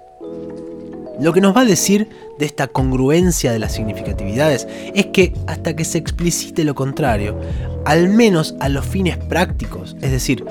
Lo 1.19 1.33
que 1.33 1.41
nos 1.41 1.55
va 1.55 1.61
a 1.61 1.65
decir 1.65 2.07
de 2.37 2.45
esta 2.45 2.67
congruencia 2.67 3.51
de 3.51 3.59
las 3.59 3.73
significatividades 3.73 4.67
es 4.95 5.07
que 5.07 5.33
hasta 5.47 5.75
que 5.75 5.83
se 5.83 5.97
explicite 5.97 6.63
lo 6.63 6.75
contrario, 6.75 7.37
al 7.85 8.07
menos 8.09 8.55
a 8.59 8.69
los 8.69 8.85
fines 8.85 9.17
prácticos, 9.17 9.97
es 10.01 10.11
decir, 10.11 10.45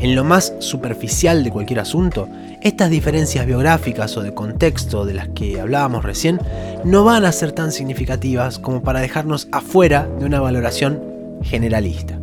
en 0.00 0.14
lo 0.14 0.24
más 0.24 0.54
superficial 0.60 1.44
de 1.44 1.50
cualquier 1.50 1.80
asunto, 1.80 2.28
estas 2.62 2.90
diferencias 2.90 3.46
biográficas 3.46 4.16
o 4.16 4.22
de 4.22 4.32
contexto 4.34 5.04
de 5.04 5.14
las 5.14 5.28
que 5.28 5.60
hablábamos 5.60 6.04
recién 6.04 6.40
no 6.84 7.04
van 7.04 7.26
a 7.26 7.32
ser 7.32 7.52
tan 7.52 7.70
significativas 7.70 8.58
como 8.58 8.82
para 8.82 9.00
dejarnos 9.00 9.48
afuera 9.52 10.08
de 10.18 10.24
una 10.24 10.40
valoración 10.40 11.02
generalista. 11.42 12.18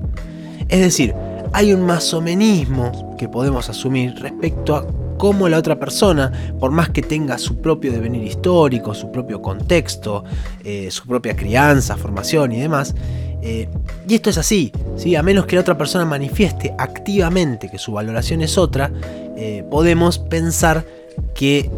Es 0.69 0.79
decir, 0.79 1.13
hay 1.53 1.73
un 1.73 1.83
masomenismo 1.83 3.15
que 3.17 3.29
podemos 3.29 3.69
asumir 3.69 4.15
respecto 4.15 4.75
a 4.75 4.87
cómo 5.21 5.47
la 5.47 5.59
otra 5.59 5.77
persona, 5.77 6.31
por 6.59 6.71
más 6.71 6.89
que 6.89 7.03
tenga 7.03 7.37
su 7.37 7.61
propio 7.61 7.91
devenir 7.91 8.23
histórico, 8.23 8.95
su 8.95 9.11
propio 9.11 9.39
contexto, 9.39 10.23
eh, 10.63 10.89
su 10.89 11.05
propia 11.05 11.35
crianza, 11.35 11.95
formación 11.95 12.53
y 12.53 12.59
demás, 12.59 12.95
eh, 13.43 13.69
y 14.07 14.15
esto 14.15 14.31
es 14.31 14.39
así, 14.39 14.71
¿sí? 14.97 15.15
a 15.15 15.21
menos 15.21 15.45
que 15.45 15.53
la 15.53 15.61
otra 15.61 15.77
persona 15.77 16.05
manifieste 16.05 16.73
activamente 16.75 17.69
que 17.69 17.77
su 17.77 17.91
valoración 17.91 18.41
es 18.41 18.57
otra, 18.57 18.91
eh, 19.37 19.63
podemos 19.69 20.17
pensar 20.17 20.87
que 21.35 21.69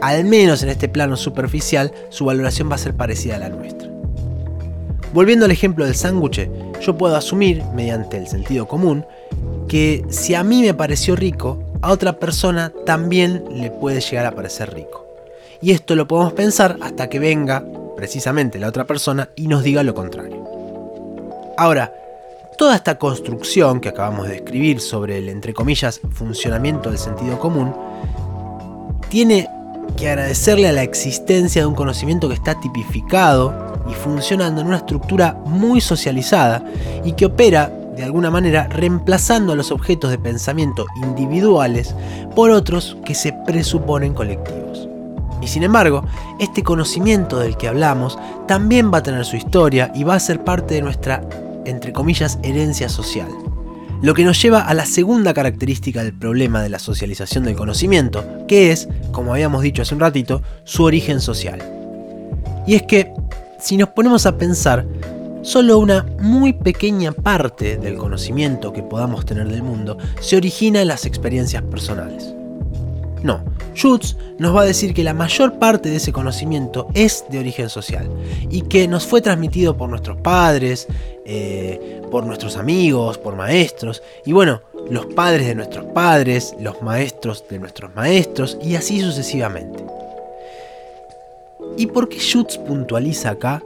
al 0.00 0.24
menos 0.24 0.62
en 0.62 0.70
este 0.70 0.88
plano 0.88 1.18
superficial 1.18 1.92
su 2.08 2.24
valoración 2.24 2.70
va 2.70 2.76
a 2.76 2.78
ser 2.78 2.94
parecida 2.94 3.36
a 3.36 3.40
la 3.40 3.50
nuestra. 3.50 3.90
Volviendo 5.12 5.44
al 5.44 5.50
ejemplo 5.50 5.84
del 5.84 5.96
sándwich, 5.96 6.48
yo 6.80 6.96
puedo 6.96 7.14
asumir, 7.14 7.62
mediante 7.74 8.16
el 8.16 8.26
sentido 8.26 8.66
común, 8.66 9.04
que 9.68 10.02
si 10.08 10.34
a 10.34 10.42
mí 10.42 10.62
me 10.62 10.72
pareció 10.72 11.14
rico, 11.14 11.58
a 11.84 11.90
otra 11.90 12.18
persona 12.18 12.72
también 12.86 13.44
le 13.50 13.70
puede 13.70 14.00
llegar 14.00 14.24
a 14.24 14.34
parecer 14.34 14.72
rico. 14.72 15.04
Y 15.60 15.72
esto 15.72 15.94
lo 15.94 16.08
podemos 16.08 16.32
pensar 16.32 16.78
hasta 16.80 17.10
que 17.10 17.18
venga 17.18 17.62
precisamente 17.94 18.58
la 18.58 18.68
otra 18.68 18.86
persona 18.86 19.28
y 19.36 19.48
nos 19.48 19.62
diga 19.62 19.82
lo 19.82 19.94
contrario. 19.94 20.42
Ahora, 21.58 21.92
toda 22.56 22.74
esta 22.74 22.96
construcción 22.96 23.80
que 23.82 23.90
acabamos 23.90 24.28
de 24.28 24.32
describir 24.32 24.80
sobre 24.80 25.18
el, 25.18 25.28
entre 25.28 25.52
comillas, 25.52 26.00
funcionamiento 26.10 26.88
del 26.88 26.98
sentido 26.98 27.38
común, 27.38 27.76
tiene 29.10 29.46
que 29.98 30.08
agradecerle 30.08 30.68
a 30.68 30.72
la 30.72 30.84
existencia 30.84 31.60
de 31.60 31.66
un 31.66 31.74
conocimiento 31.74 32.28
que 32.28 32.34
está 32.34 32.58
tipificado 32.58 33.74
y 33.90 33.92
funcionando 33.92 34.62
en 34.62 34.68
una 34.68 34.78
estructura 34.78 35.34
muy 35.44 35.82
socializada 35.82 36.64
y 37.04 37.12
que 37.12 37.26
opera 37.26 37.70
de 37.96 38.04
alguna 38.04 38.30
manera 38.30 38.68
reemplazando 38.68 39.52
a 39.52 39.56
los 39.56 39.70
objetos 39.70 40.10
de 40.10 40.18
pensamiento 40.18 40.86
individuales 40.96 41.94
por 42.34 42.50
otros 42.50 42.96
que 43.04 43.14
se 43.14 43.32
presuponen 43.46 44.14
colectivos. 44.14 44.88
Y 45.40 45.48
sin 45.48 45.62
embargo, 45.62 46.04
este 46.38 46.62
conocimiento 46.62 47.38
del 47.38 47.56
que 47.56 47.68
hablamos 47.68 48.18
también 48.48 48.92
va 48.92 48.98
a 48.98 49.02
tener 49.02 49.24
su 49.24 49.36
historia 49.36 49.92
y 49.94 50.04
va 50.04 50.14
a 50.14 50.20
ser 50.20 50.42
parte 50.42 50.74
de 50.74 50.82
nuestra, 50.82 51.22
entre 51.66 51.92
comillas, 51.92 52.38
herencia 52.42 52.88
social. 52.88 53.28
Lo 54.00 54.14
que 54.14 54.24
nos 54.24 54.40
lleva 54.40 54.60
a 54.60 54.74
la 54.74 54.86
segunda 54.86 55.32
característica 55.32 56.02
del 56.02 56.12
problema 56.12 56.62
de 56.62 56.68
la 56.68 56.78
socialización 56.78 57.44
del 57.44 57.56
conocimiento, 57.56 58.24
que 58.48 58.70
es, 58.72 58.88
como 59.12 59.32
habíamos 59.32 59.62
dicho 59.62 59.82
hace 59.82 59.94
un 59.94 60.00
ratito, 60.00 60.42
su 60.64 60.84
origen 60.84 61.20
social. 61.20 61.62
Y 62.66 62.74
es 62.74 62.82
que, 62.82 63.12
si 63.58 63.76
nos 63.76 63.90
ponemos 63.90 64.26
a 64.26 64.36
pensar, 64.36 64.86
solo 65.44 65.78
una 65.78 66.06
muy 66.20 66.54
pequeña 66.54 67.12
parte 67.12 67.76
del 67.76 67.96
conocimiento 67.96 68.72
que 68.72 68.82
podamos 68.82 69.26
tener 69.26 69.46
del 69.48 69.62
mundo 69.62 69.98
se 70.20 70.36
origina 70.36 70.80
en 70.80 70.88
las 70.88 71.04
experiencias 71.04 71.62
personales. 71.62 72.34
No, 73.22 73.44
Schutz 73.74 74.16
nos 74.38 74.56
va 74.56 74.62
a 74.62 74.66
decir 74.66 74.94
que 74.94 75.04
la 75.04 75.14
mayor 75.14 75.58
parte 75.58 75.90
de 75.90 75.96
ese 75.96 76.12
conocimiento 76.12 76.88
es 76.94 77.24
de 77.28 77.38
origen 77.38 77.68
social 77.68 78.08
y 78.50 78.62
que 78.62 78.88
nos 78.88 79.06
fue 79.06 79.20
transmitido 79.20 79.76
por 79.76 79.90
nuestros 79.90 80.16
padres, 80.18 80.88
eh, 81.26 82.02
por 82.10 82.24
nuestros 82.24 82.56
amigos, 82.56 83.18
por 83.18 83.36
maestros 83.36 84.02
y 84.24 84.32
bueno, 84.32 84.62
los 84.90 85.06
padres 85.06 85.46
de 85.46 85.54
nuestros 85.54 85.84
padres, 85.86 86.54
los 86.58 86.80
maestros 86.82 87.44
de 87.48 87.58
nuestros 87.58 87.94
maestros 87.94 88.58
y 88.62 88.76
así 88.76 89.00
sucesivamente. 89.00 89.84
¿Y 91.76 91.86
por 91.86 92.08
qué 92.08 92.18
Schutz 92.18 92.56
puntualiza 92.56 93.30
acá 93.30 93.62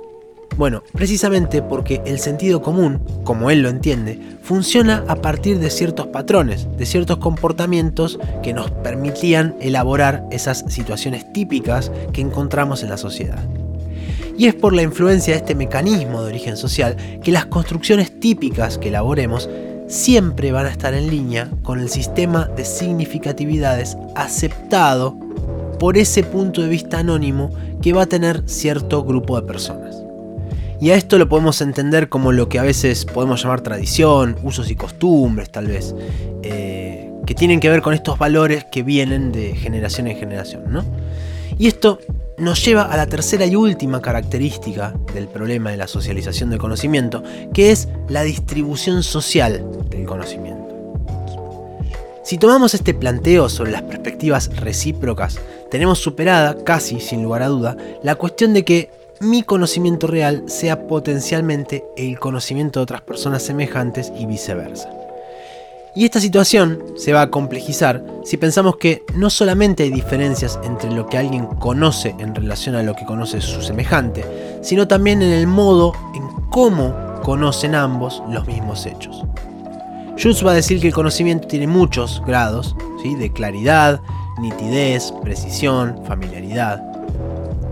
bueno, 0.58 0.82
precisamente 0.92 1.62
porque 1.62 2.02
el 2.04 2.18
sentido 2.18 2.60
común, 2.62 3.00
como 3.22 3.48
él 3.48 3.62
lo 3.62 3.68
entiende, 3.68 4.18
funciona 4.42 5.04
a 5.06 5.14
partir 5.14 5.60
de 5.60 5.70
ciertos 5.70 6.08
patrones, 6.08 6.66
de 6.76 6.84
ciertos 6.84 7.18
comportamientos 7.18 8.18
que 8.42 8.52
nos 8.52 8.72
permitían 8.72 9.54
elaborar 9.60 10.26
esas 10.32 10.64
situaciones 10.66 11.32
típicas 11.32 11.92
que 12.12 12.22
encontramos 12.22 12.82
en 12.82 12.90
la 12.90 12.96
sociedad. 12.96 13.38
Y 14.36 14.46
es 14.46 14.54
por 14.54 14.72
la 14.72 14.82
influencia 14.82 15.34
de 15.34 15.38
este 15.38 15.54
mecanismo 15.54 16.22
de 16.22 16.30
origen 16.30 16.56
social 16.56 16.96
que 17.22 17.30
las 17.30 17.46
construcciones 17.46 18.18
típicas 18.18 18.78
que 18.78 18.88
elaboremos 18.88 19.48
siempre 19.86 20.50
van 20.50 20.66
a 20.66 20.70
estar 20.70 20.92
en 20.92 21.08
línea 21.08 21.48
con 21.62 21.78
el 21.78 21.88
sistema 21.88 22.46
de 22.46 22.64
significatividades 22.64 23.96
aceptado 24.16 25.16
por 25.78 25.96
ese 25.96 26.24
punto 26.24 26.62
de 26.62 26.68
vista 26.68 26.98
anónimo 26.98 27.52
que 27.80 27.92
va 27.92 28.02
a 28.02 28.06
tener 28.06 28.42
cierto 28.46 29.04
grupo 29.04 29.40
de 29.40 29.46
personas. 29.46 29.97
Y 30.80 30.90
a 30.90 30.96
esto 30.96 31.18
lo 31.18 31.28
podemos 31.28 31.60
entender 31.60 32.08
como 32.08 32.30
lo 32.30 32.48
que 32.48 32.58
a 32.58 32.62
veces 32.62 33.04
podemos 33.04 33.42
llamar 33.42 33.62
tradición, 33.62 34.36
usos 34.42 34.70
y 34.70 34.76
costumbres 34.76 35.50
tal 35.50 35.66
vez, 35.66 35.94
eh, 36.42 37.10
que 37.26 37.34
tienen 37.34 37.58
que 37.58 37.68
ver 37.68 37.82
con 37.82 37.94
estos 37.94 38.18
valores 38.18 38.64
que 38.70 38.82
vienen 38.82 39.32
de 39.32 39.56
generación 39.56 40.06
en 40.06 40.16
generación. 40.16 40.64
¿no? 40.68 40.84
Y 41.58 41.66
esto 41.66 41.98
nos 42.38 42.64
lleva 42.64 42.82
a 42.82 42.96
la 42.96 43.06
tercera 43.06 43.44
y 43.46 43.56
última 43.56 44.00
característica 44.00 44.94
del 45.12 45.26
problema 45.26 45.70
de 45.70 45.76
la 45.76 45.88
socialización 45.88 46.50
del 46.50 46.60
conocimiento, 46.60 47.24
que 47.52 47.72
es 47.72 47.88
la 48.08 48.22
distribución 48.22 49.02
social 49.02 49.64
del 49.90 50.06
conocimiento. 50.06 50.68
Si 52.22 52.38
tomamos 52.38 52.74
este 52.74 52.94
planteo 52.94 53.48
sobre 53.48 53.72
las 53.72 53.82
perspectivas 53.82 54.54
recíprocas, 54.54 55.40
tenemos 55.70 55.98
superada, 55.98 56.62
casi 56.62 57.00
sin 57.00 57.22
lugar 57.22 57.42
a 57.42 57.48
duda, 57.48 57.76
la 58.02 58.14
cuestión 58.14 58.54
de 58.54 58.64
que 58.64 58.90
mi 59.20 59.42
conocimiento 59.42 60.06
real 60.06 60.44
sea 60.46 60.86
potencialmente 60.86 61.84
el 61.96 62.18
conocimiento 62.18 62.80
de 62.80 62.84
otras 62.84 63.00
personas 63.00 63.42
semejantes 63.42 64.12
y 64.16 64.26
viceversa. 64.26 64.90
Y 65.94 66.04
esta 66.04 66.20
situación 66.20 66.84
se 66.96 67.12
va 67.12 67.22
a 67.22 67.30
complejizar 67.30 68.04
si 68.24 68.36
pensamos 68.36 68.76
que 68.76 69.02
no 69.14 69.30
solamente 69.30 69.82
hay 69.82 69.90
diferencias 69.90 70.60
entre 70.62 70.92
lo 70.92 71.06
que 71.08 71.18
alguien 71.18 71.46
conoce 71.46 72.14
en 72.18 72.34
relación 72.34 72.76
a 72.76 72.82
lo 72.84 72.94
que 72.94 73.04
conoce 73.04 73.40
su 73.40 73.62
semejante, 73.62 74.24
sino 74.62 74.86
también 74.86 75.22
en 75.22 75.32
el 75.32 75.48
modo 75.48 75.92
en 76.14 76.22
cómo 76.50 76.94
conocen 77.24 77.74
ambos 77.74 78.22
los 78.30 78.46
mismos 78.46 78.86
hechos. 78.86 79.24
Schutz 80.16 80.44
va 80.44 80.52
a 80.52 80.54
decir 80.54 80.80
que 80.80 80.88
el 80.88 80.94
conocimiento 80.94 81.48
tiene 81.48 81.66
muchos 81.66 82.22
grados, 82.26 82.76
¿sí? 83.02 83.16
de 83.16 83.32
claridad, 83.32 84.00
nitidez, 84.40 85.12
precisión, 85.22 86.00
familiaridad. 86.06 86.82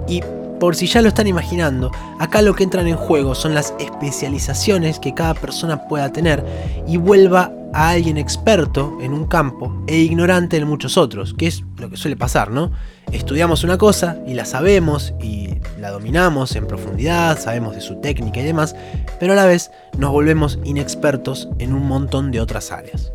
Y 0.09 0.23
por 0.59 0.77
si 0.77 0.87
ya 0.87 1.03
lo 1.03 1.09
están 1.09 1.27
imaginando, 1.27 1.91
acá 2.19 2.43
lo 2.43 2.55
que 2.55 2.65
entran 2.65 2.87
en 2.87 2.97
juego 2.97 3.35
son 3.35 3.55
las 3.55 3.75
especializaciones 3.79 4.99
que 4.99 5.15
cada 5.15 5.35
persona 5.35 5.87
pueda 5.89 6.13
tener 6.13 6.45
y 6.87 6.97
vuelva 6.97 7.53
a 7.73 7.91
alguien 7.91 8.17
experto 8.17 8.97
en 9.01 9.13
un 9.13 9.27
campo 9.27 9.73
e 9.87 9.99
ignorante 9.99 10.57
en 10.57 10.67
muchos 10.67 10.97
otros, 10.97 11.35
que 11.35 11.47
es 11.47 11.63
lo 11.79 11.91
que 11.91 11.97
suele 11.97 12.17
pasar, 12.17 12.51
¿no? 12.51 12.71
Estudiamos 13.13 13.65
una 13.65 13.77
cosa 13.79 14.19
y 14.27 14.35
la 14.35 14.45
sabemos 14.45 15.15
y 15.21 15.61
la 15.79 15.91
dominamos 15.91 16.57
en 16.57 16.67
profundidad, 16.67 17.39
sabemos 17.39 17.75
de 17.75 17.81
su 17.81 18.01
técnica 18.01 18.41
y 18.41 18.45
demás, 18.45 18.75
pero 19.21 19.35
a 19.35 19.37
la 19.37 19.47
vez 19.47 19.71
nos 19.99 20.11
volvemos 20.11 20.59
inexpertos 20.65 21.49
en 21.59 21.73
un 21.75 21.87
montón 21.87 22.31
de 22.31 22.41
otras 22.41 22.73
áreas 22.73 23.13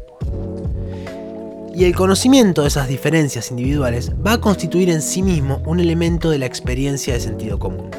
y 1.73 1.85
el 1.85 1.95
conocimiento 1.95 2.61
de 2.61 2.67
esas 2.67 2.87
diferencias 2.87 3.49
individuales 3.51 4.11
va 4.25 4.33
a 4.33 4.41
constituir 4.41 4.89
en 4.89 5.01
sí 5.01 5.23
mismo 5.23 5.61
un 5.65 5.79
elemento 5.79 6.29
de 6.29 6.39
la 6.39 6.45
experiencia 6.45 7.13
de 7.13 7.19
sentido 7.19 7.59
común. 7.59 7.89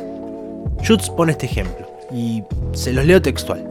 Schutz 0.83 1.11
pone 1.11 1.33
este 1.33 1.47
ejemplo, 1.47 1.87
y 2.13 2.43
se 2.73 2.93
los 2.93 3.05
leo 3.05 3.23
textual. 3.23 3.67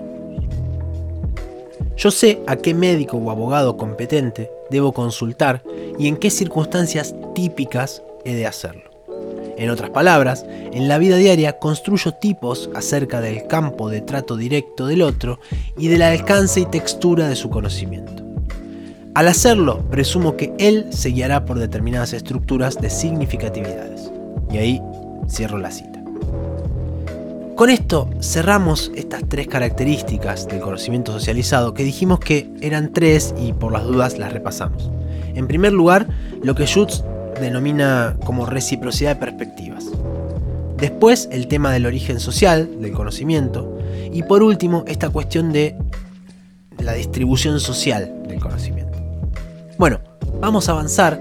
Yo 1.98 2.10
sé 2.10 2.42
a 2.48 2.56
qué 2.56 2.74
médico 2.74 3.18
o 3.18 3.30
abogado 3.30 3.78
competente 3.78 4.50
debo 4.70 4.92
consultar 4.92 5.62
y 6.00 6.08
en 6.08 6.18
qué 6.18 6.32
circunstancias 6.32 7.14
típicas 7.36 8.02
he 8.26 8.34
de 8.34 8.48
hacerlo. 8.48 8.90
En 9.58 9.70
otras 9.70 9.92
palabras, 9.92 10.46
en 10.48 10.88
la 10.88 10.98
vida 10.98 11.18
diaria 11.18 11.60
construyo 11.60 12.14
tipos 12.14 12.72
acerca 12.74 13.22
del 13.22 13.46
campo 13.46 13.90
de 13.90 14.02
trato 14.02 14.36
directo 14.36 14.88
del 14.88 15.04
otro 15.04 15.40
y 15.78 15.90
del 15.90 16.02
alcance 16.02 16.62
y 16.62 16.66
textura 16.66 17.28
de 17.28 17.36
su 17.36 17.52
conocimiento. 17.52 18.31
Al 19.14 19.28
hacerlo, 19.28 19.84
presumo 19.90 20.38
que 20.38 20.54
él 20.58 20.88
se 20.92 21.10
guiará 21.10 21.44
por 21.44 21.60
determinadas 21.60 22.14
estructuras 22.14 22.80
de 22.80 22.90
significatividades. 22.90 24.10
Y 24.50 24.58
ahí 24.58 24.82
cierro 25.28 25.58
la 25.58 25.70
cita. 25.70 26.02
Con 27.56 27.70
esto 27.70 28.10
cerramos 28.22 28.90
estas 28.96 29.24
tres 29.28 29.48
características 29.48 30.48
del 30.48 30.62
conocimiento 30.62 31.12
socializado 31.12 31.74
que 31.74 31.84
dijimos 31.84 32.20
que 32.20 32.50
eran 32.62 32.94
tres 32.94 33.36
y 33.38 33.52
por 33.52 33.74
las 33.74 33.84
dudas 33.84 34.18
las 34.18 34.32
repasamos. 34.32 34.90
En 35.36 35.46
primer 35.46 35.74
lugar, 35.74 36.08
lo 36.42 36.56
que 36.56 36.66
Schutz 36.66 37.04
denomina 37.40 38.16
como 38.26 38.46
reciprocidad 38.46 39.16
de 39.16 39.20
perspectivas. 39.20 39.86
Después, 40.78 41.28
el 41.34 41.48
tema 41.48 41.72
del 41.72 41.86
origen 41.86 42.22
social 42.22 42.80
del 42.80 42.94
conocimiento. 42.94 43.78
Y 44.14 44.24
por 44.24 44.42
último, 44.42 44.86
esta 44.88 45.10
cuestión 45.10 45.52
de 45.52 45.76
la 46.80 46.94
distribución 46.94 47.60
social 47.60 48.24
del 48.28 48.40
conocimiento. 48.40 48.91
Bueno, 49.82 50.00
vamos 50.40 50.70
a 50.70 50.74
avanzar. 50.74 51.20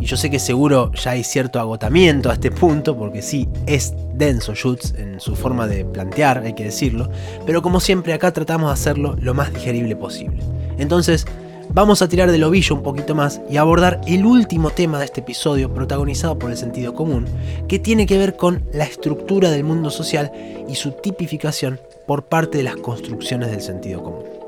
Y 0.00 0.06
yo 0.06 0.16
sé 0.16 0.30
que 0.30 0.38
seguro 0.38 0.90
ya 0.94 1.10
hay 1.10 1.22
cierto 1.22 1.60
agotamiento 1.60 2.30
a 2.30 2.32
este 2.32 2.50
punto, 2.50 2.96
porque 2.96 3.20
sí, 3.20 3.46
es 3.66 3.92
denso 4.14 4.54
Schutz 4.54 4.94
en 4.96 5.20
su 5.20 5.36
forma 5.36 5.66
de 5.66 5.84
plantear, 5.84 6.38
hay 6.38 6.54
que 6.54 6.64
decirlo. 6.64 7.10
Pero 7.44 7.60
como 7.60 7.78
siempre, 7.78 8.14
acá 8.14 8.32
tratamos 8.32 8.70
de 8.70 8.72
hacerlo 8.72 9.16
lo 9.20 9.34
más 9.34 9.52
digerible 9.52 9.96
posible. 9.96 10.38
Entonces, 10.78 11.26
vamos 11.74 12.00
a 12.00 12.08
tirar 12.08 12.30
del 12.30 12.44
ovillo 12.44 12.74
un 12.74 12.82
poquito 12.82 13.14
más 13.14 13.42
y 13.50 13.58
abordar 13.58 14.00
el 14.06 14.24
último 14.24 14.70
tema 14.70 14.98
de 14.98 15.04
este 15.04 15.20
episodio 15.20 15.74
protagonizado 15.74 16.38
por 16.38 16.50
el 16.50 16.56
sentido 16.56 16.94
común, 16.94 17.26
que 17.68 17.78
tiene 17.78 18.06
que 18.06 18.16
ver 18.16 18.34
con 18.34 18.64
la 18.72 18.84
estructura 18.84 19.50
del 19.50 19.64
mundo 19.64 19.90
social 19.90 20.32
y 20.66 20.74
su 20.74 20.92
tipificación 20.92 21.78
por 22.06 22.24
parte 22.24 22.56
de 22.56 22.64
las 22.64 22.76
construcciones 22.76 23.50
del 23.50 23.60
sentido 23.60 24.02
común. 24.02 24.39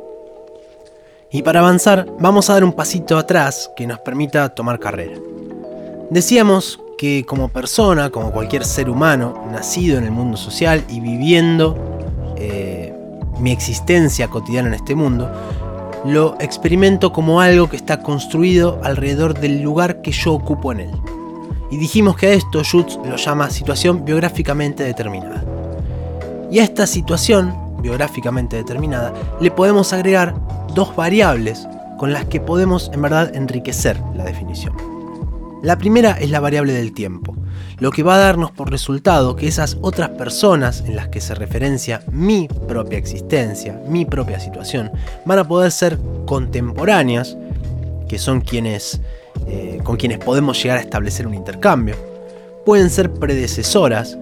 Y 1.34 1.42
para 1.42 1.60
avanzar, 1.60 2.06
vamos 2.20 2.50
a 2.50 2.52
dar 2.52 2.62
un 2.62 2.74
pasito 2.74 3.16
atrás 3.16 3.70
que 3.74 3.86
nos 3.86 3.98
permita 4.00 4.50
tomar 4.50 4.78
carrera. 4.78 5.16
Decíamos 6.10 6.78
que 6.98 7.24
como 7.24 7.48
persona, 7.48 8.10
como 8.10 8.32
cualquier 8.32 8.66
ser 8.66 8.90
humano, 8.90 9.42
nacido 9.50 9.96
en 9.96 10.04
el 10.04 10.10
mundo 10.10 10.36
social 10.36 10.84
y 10.90 11.00
viviendo 11.00 11.74
eh, 12.36 12.94
mi 13.38 13.50
existencia 13.50 14.28
cotidiana 14.28 14.68
en 14.68 14.74
este 14.74 14.94
mundo, 14.94 15.32
lo 16.04 16.36
experimento 16.38 17.12
como 17.14 17.40
algo 17.40 17.70
que 17.70 17.76
está 17.76 18.02
construido 18.02 18.78
alrededor 18.82 19.32
del 19.32 19.62
lugar 19.62 20.02
que 20.02 20.12
yo 20.12 20.34
ocupo 20.34 20.70
en 20.72 20.80
él. 20.80 20.90
Y 21.70 21.78
dijimos 21.78 22.14
que 22.16 22.26
a 22.26 22.32
esto 22.34 22.62
Schutz 22.62 22.98
lo 23.06 23.16
llama 23.16 23.48
situación 23.48 24.04
biográficamente 24.04 24.84
determinada. 24.84 25.42
Y 26.50 26.58
a 26.58 26.64
esta 26.64 26.86
situación 26.86 27.61
biográficamente 27.82 28.56
determinada 28.56 29.12
le 29.40 29.50
podemos 29.50 29.92
agregar 29.92 30.34
dos 30.74 30.96
variables 30.96 31.68
con 31.98 32.12
las 32.12 32.24
que 32.24 32.40
podemos 32.40 32.90
en 32.94 33.02
verdad 33.02 33.34
enriquecer 33.34 34.00
la 34.14 34.24
definición. 34.24 34.74
La 35.62 35.78
primera 35.78 36.12
es 36.12 36.30
la 36.30 36.40
variable 36.40 36.72
del 36.72 36.92
tiempo, 36.92 37.36
lo 37.78 37.90
que 37.90 38.02
va 38.02 38.16
a 38.16 38.18
darnos 38.18 38.50
por 38.50 38.70
resultado 38.70 39.36
que 39.36 39.46
esas 39.46 39.76
otras 39.80 40.08
personas 40.10 40.82
en 40.86 40.96
las 40.96 41.08
que 41.08 41.20
se 41.20 41.34
referencia 41.34 42.02
mi 42.10 42.48
propia 42.48 42.98
existencia, 42.98 43.80
mi 43.86 44.04
propia 44.04 44.40
situación, 44.40 44.90
van 45.24 45.38
a 45.38 45.46
poder 45.46 45.70
ser 45.70 45.98
contemporáneas, 46.26 47.36
que 48.08 48.18
son 48.18 48.40
quienes 48.40 49.00
eh, 49.46 49.80
con 49.82 49.96
quienes 49.96 50.18
podemos 50.18 50.62
llegar 50.62 50.78
a 50.78 50.82
establecer 50.82 51.26
un 51.26 51.34
intercambio, 51.34 51.96
pueden 52.64 52.90
ser 52.90 53.12
predecesoras 53.12 54.16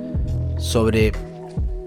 sobre 0.58 1.12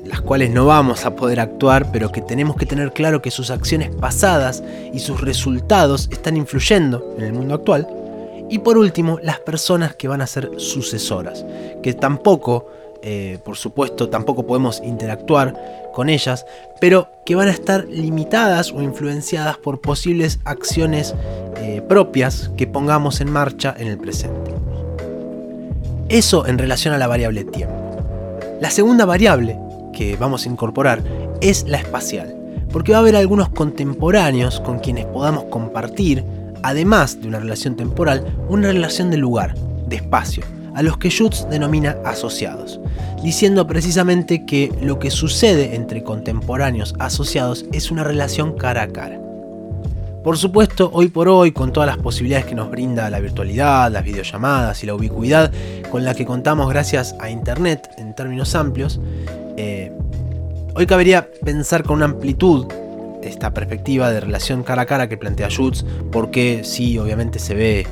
las 0.06 0.22
cuales 0.22 0.52
no 0.52 0.66
vamos 0.66 1.06
a 1.06 1.16
poder 1.16 1.40
actuar, 1.40 1.92
pero 1.92 2.12
que 2.12 2.22
tenemos 2.22 2.56
que 2.56 2.66
tener 2.66 2.92
claro 2.92 3.22
que 3.22 3.32
sus 3.32 3.52
acciones 3.52 3.96
pasadas 3.96 4.64
y 4.94 5.00
sus 5.00 5.22
resultados 5.22 6.10
están 6.12 6.38
influyendo 6.38 7.16
en 7.18 7.26
el 7.26 7.34
mundo 7.34 7.56
actual, 7.56 7.88
y 8.50 8.60
por 8.60 8.78
último, 8.78 9.20
las 9.24 9.40
personas 9.40 9.96
que 9.96 10.08
van 10.08 10.22
a 10.22 10.28
ser 10.28 10.52
sucesoras, 10.58 11.46
que 11.82 11.94
tampoco, 11.94 12.68
eh, 13.02 13.40
por 13.44 13.58
supuesto, 13.58 14.10
tampoco 14.10 14.46
podemos 14.46 14.82
interactuar 14.84 15.92
con 15.94 16.10
ellas, 16.10 16.46
pero 16.80 17.10
que 17.26 17.36
van 17.36 17.48
a 17.48 17.52
estar 17.52 17.86
limitadas 17.86 18.72
o 18.72 18.82
influenciadas 18.82 19.58
por 19.58 19.82
posibles 19.82 20.40
acciones 20.46 21.16
eh, 21.58 21.82
propias 21.88 22.52
que 22.58 22.68
pongamos 22.68 23.22
en 23.22 23.32
marcha 23.32 23.74
en 23.78 23.88
el 23.88 23.98
presente. 23.98 24.54
Eso 26.10 26.46
en 26.46 26.58
relación 26.58 26.94
a 26.94 26.98
la 26.98 27.08
variable 27.08 27.46
tiempo. 27.46 27.76
La 28.62 28.70
segunda 28.70 29.06
variable 29.06 29.58
que 29.94 30.18
vamos 30.18 30.46
a 30.46 30.50
incorporar 30.50 31.02
es 31.40 31.66
la 31.70 31.78
espacial, 31.78 32.36
porque 32.72 32.92
va 32.92 32.98
a 32.98 33.02
haber 33.02 33.16
algunos 33.16 33.48
contemporáneos 33.50 34.60
con 34.60 34.80
quienes 34.80 35.06
podamos 35.06 35.46
compartir 35.46 36.26
además 36.64 37.22
de 37.22 37.28
una 37.28 37.40
relación 37.40 37.76
temporal, 37.76 38.26
una 38.50 38.72
relación 38.72 39.12
de 39.12 39.18
lugar, 39.18 39.54
de 39.88 39.98
espacio, 39.98 40.44
a 40.74 40.82
los 40.82 40.98
que 40.98 41.10
Schutz 41.10 41.48
denomina 41.50 41.98
asociados, 42.04 42.80
diciendo 43.22 43.68
precisamente 43.68 44.46
que 44.46 44.72
lo 44.82 44.98
que 44.98 45.12
sucede 45.12 45.76
entre 45.76 46.04
contemporáneos 46.04 46.96
asociados 47.00 47.66
es 47.72 47.92
una 47.92 48.04
relación 48.04 48.58
cara 48.58 48.84
a 48.84 48.88
cara. 48.88 49.20
Por 50.24 50.38
supuesto, 50.38 50.90
hoy 50.94 51.10
por 51.10 51.28
hoy, 51.28 51.52
con 51.52 51.74
todas 51.74 51.88
las 51.88 51.98
posibilidades 51.98 52.46
que 52.46 52.56
nos 52.56 52.72
brinda 52.72 53.10
la 53.10 53.20
virtualidad, 53.20 53.92
las 53.92 54.06
videollamadas 54.06 54.82
y 54.82 54.88
la 54.88 54.96
ubicuidad 54.96 55.52
con 55.92 56.06
la 56.06 56.16
que 56.16 56.26
contamos 56.26 56.70
gracias 56.70 57.14
a 57.20 57.30
Internet 57.30 57.90
en 57.98 58.16
términos 58.16 58.56
amplios, 58.56 59.02
eh, 59.58 59.92
hoy 60.76 60.86
cabería 60.86 61.30
pensar 61.44 61.84
con 61.84 61.98
una 61.98 62.06
amplitud 62.06 62.66
esta 63.22 63.54
perspectiva 63.54 64.12
de 64.12 64.20
relación 64.20 64.64
cara 64.64 64.84
a 64.84 64.86
cara 64.86 65.08
que 65.08 65.18
plantea 65.18 65.50
Schutz, 65.50 65.86
porque 66.12 66.62
sí, 66.64 66.98
obviamente 66.98 67.40
se 67.40 67.54
ve 67.54 67.88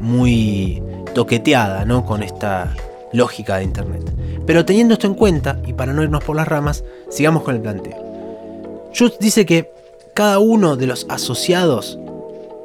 muy 0.00 0.82
toqueteada 1.14 1.84
¿no? 1.84 2.04
con 2.04 2.22
esta 2.22 2.74
lógica 3.12 3.56
de 3.56 3.64
Internet. 3.64 4.12
Pero 4.46 4.64
teniendo 4.64 4.94
esto 4.94 5.06
en 5.06 5.14
cuenta, 5.14 5.60
y 5.66 5.72
para 5.72 5.92
no 5.92 6.02
irnos 6.02 6.24
por 6.24 6.36
las 6.36 6.48
ramas, 6.48 6.84
sigamos 7.08 7.42
con 7.42 7.54
el 7.54 7.62
planteo. 7.62 8.90
Schutz 8.92 9.18
dice 9.18 9.46
que 9.46 9.70
cada 10.12 10.38
uno 10.38 10.76
de 10.76 10.86
los 10.86 11.06
asociados 11.08 11.98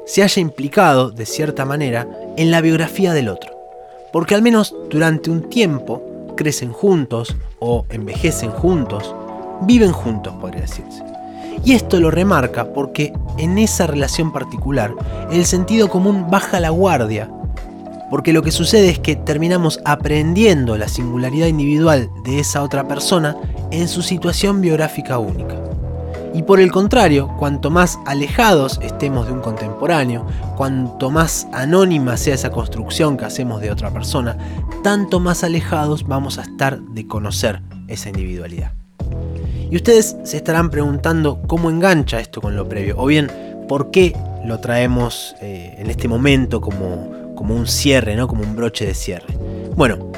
se 0.06 0.22
haya 0.22 0.42
implicado, 0.42 1.10
de 1.10 1.26
cierta 1.26 1.64
manera, 1.64 2.06
en 2.36 2.50
la 2.50 2.60
biografía 2.60 3.12
del 3.12 3.28
otro, 3.28 3.50
porque 4.12 4.34
al 4.34 4.42
menos 4.42 4.74
durante 4.90 5.30
un 5.30 5.48
tiempo 5.48 6.09
crecen 6.40 6.72
juntos 6.72 7.36
o 7.58 7.84
envejecen 7.90 8.50
juntos, 8.50 9.14
viven 9.60 9.92
juntos, 9.92 10.32
podría 10.40 10.62
decirse. 10.62 11.04
Y 11.66 11.74
esto 11.74 12.00
lo 12.00 12.10
remarca 12.10 12.72
porque 12.72 13.12
en 13.36 13.58
esa 13.58 13.86
relación 13.86 14.32
particular 14.32 14.94
el 15.30 15.44
sentido 15.44 15.90
común 15.90 16.30
baja 16.30 16.58
la 16.58 16.70
guardia, 16.70 17.30
porque 18.08 18.32
lo 18.32 18.42
que 18.42 18.52
sucede 18.52 18.88
es 18.88 18.98
que 18.98 19.16
terminamos 19.16 19.80
aprendiendo 19.84 20.78
la 20.78 20.88
singularidad 20.88 21.46
individual 21.46 22.08
de 22.24 22.40
esa 22.40 22.62
otra 22.62 22.88
persona 22.88 23.36
en 23.70 23.86
su 23.86 24.00
situación 24.00 24.62
biográfica 24.62 25.18
única. 25.18 25.69
Y 26.32 26.42
por 26.42 26.60
el 26.60 26.70
contrario, 26.70 27.28
cuanto 27.38 27.70
más 27.70 27.98
alejados 28.06 28.78
estemos 28.82 29.26
de 29.26 29.32
un 29.32 29.40
contemporáneo, 29.40 30.26
cuanto 30.56 31.10
más 31.10 31.48
anónima 31.52 32.16
sea 32.16 32.34
esa 32.34 32.50
construcción 32.50 33.16
que 33.16 33.24
hacemos 33.24 33.60
de 33.60 33.70
otra 33.70 33.90
persona, 33.90 34.38
tanto 34.84 35.18
más 35.18 35.42
alejados 35.42 36.06
vamos 36.06 36.38
a 36.38 36.42
estar 36.42 36.80
de 36.80 37.06
conocer 37.06 37.62
esa 37.88 38.10
individualidad. 38.10 38.72
Y 39.70 39.76
ustedes 39.76 40.16
se 40.22 40.36
estarán 40.36 40.70
preguntando 40.70 41.42
cómo 41.46 41.68
engancha 41.68 42.20
esto 42.20 42.40
con 42.40 42.54
lo 42.54 42.68
previo, 42.68 42.94
o 42.98 43.06
bien 43.06 43.30
por 43.68 43.90
qué 43.90 44.16
lo 44.44 44.60
traemos 44.60 45.34
eh, 45.40 45.74
en 45.78 45.90
este 45.90 46.08
momento 46.08 46.60
como, 46.60 47.34
como 47.34 47.54
un 47.54 47.66
cierre, 47.66 48.14
¿no? 48.16 48.28
como 48.28 48.42
un 48.42 48.54
broche 48.54 48.86
de 48.86 48.94
cierre. 48.94 49.36
Bueno, 49.76 50.10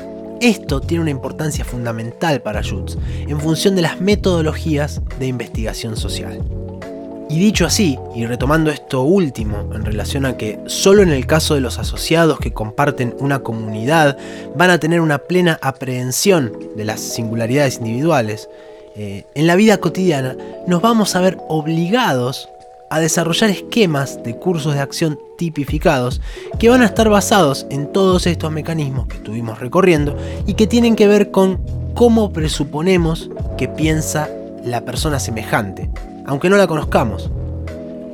esto 0.42 0.80
tiene 0.80 1.02
una 1.02 1.10
importancia 1.10 1.64
fundamental 1.64 2.42
para 2.42 2.62
Schutz 2.62 2.98
en 3.28 3.40
función 3.40 3.76
de 3.76 3.82
las 3.82 4.00
metodologías 4.00 5.00
de 5.20 5.28
investigación 5.28 5.96
social. 5.96 6.42
Y 7.30 7.38
dicho 7.38 7.64
así, 7.64 7.96
y 8.14 8.26
retomando 8.26 8.70
esto 8.72 9.02
último 9.02 9.70
en 9.72 9.84
relación 9.84 10.26
a 10.26 10.36
que 10.36 10.58
solo 10.66 11.02
en 11.02 11.10
el 11.10 11.26
caso 11.26 11.54
de 11.54 11.60
los 11.60 11.78
asociados 11.78 12.40
que 12.40 12.52
comparten 12.52 13.14
una 13.20 13.38
comunidad 13.38 14.18
van 14.56 14.70
a 14.70 14.78
tener 14.78 15.00
una 15.00 15.18
plena 15.18 15.60
aprehensión 15.62 16.52
de 16.76 16.84
las 16.84 17.00
singularidades 17.00 17.78
individuales, 17.78 18.50
eh, 18.96 19.24
en 19.36 19.46
la 19.46 19.54
vida 19.54 19.78
cotidiana 19.78 20.36
nos 20.66 20.82
vamos 20.82 21.14
a 21.14 21.20
ver 21.20 21.38
obligados 21.48 22.48
a 22.92 23.00
desarrollar 23.00 23.48
esquemas 23.48 24.22
de 24.22 24.36
cursos 24.36 24.74
de 24.74 24.80
acción 24.80 25.18
tipificados 25.38 26.20
que 26.58 26.68
van 26.68 26.82
a 26.82 26.84
estar 26.84 27.08
basados 27.08 27.66
en 27.70 27.90
todos 27.90 28.26
estos 28.26 28.52
mecanismos 28.52 29.06
que 29.06 29.16
estuvimos 29.16 29.60
recorriendo 29.60 30.14
y 30.46 30.52
que 30.54 30.66
tienen 30.66 30.94
que 30.94 31.08
ver 31.08 31.30
con 31.30 31.58
cómo 31.94 32.34
presuponemos 32.34 33.30
que 33.56 33.66
piensa 33.66 34.28
la 34.62 34.84
persona 34.84 35.18
semejante, 35.20 35.88
aunque 36.26 36.50
no 36.50 36.58
la 36.58 36.66
conozcamos. 36.66 37.30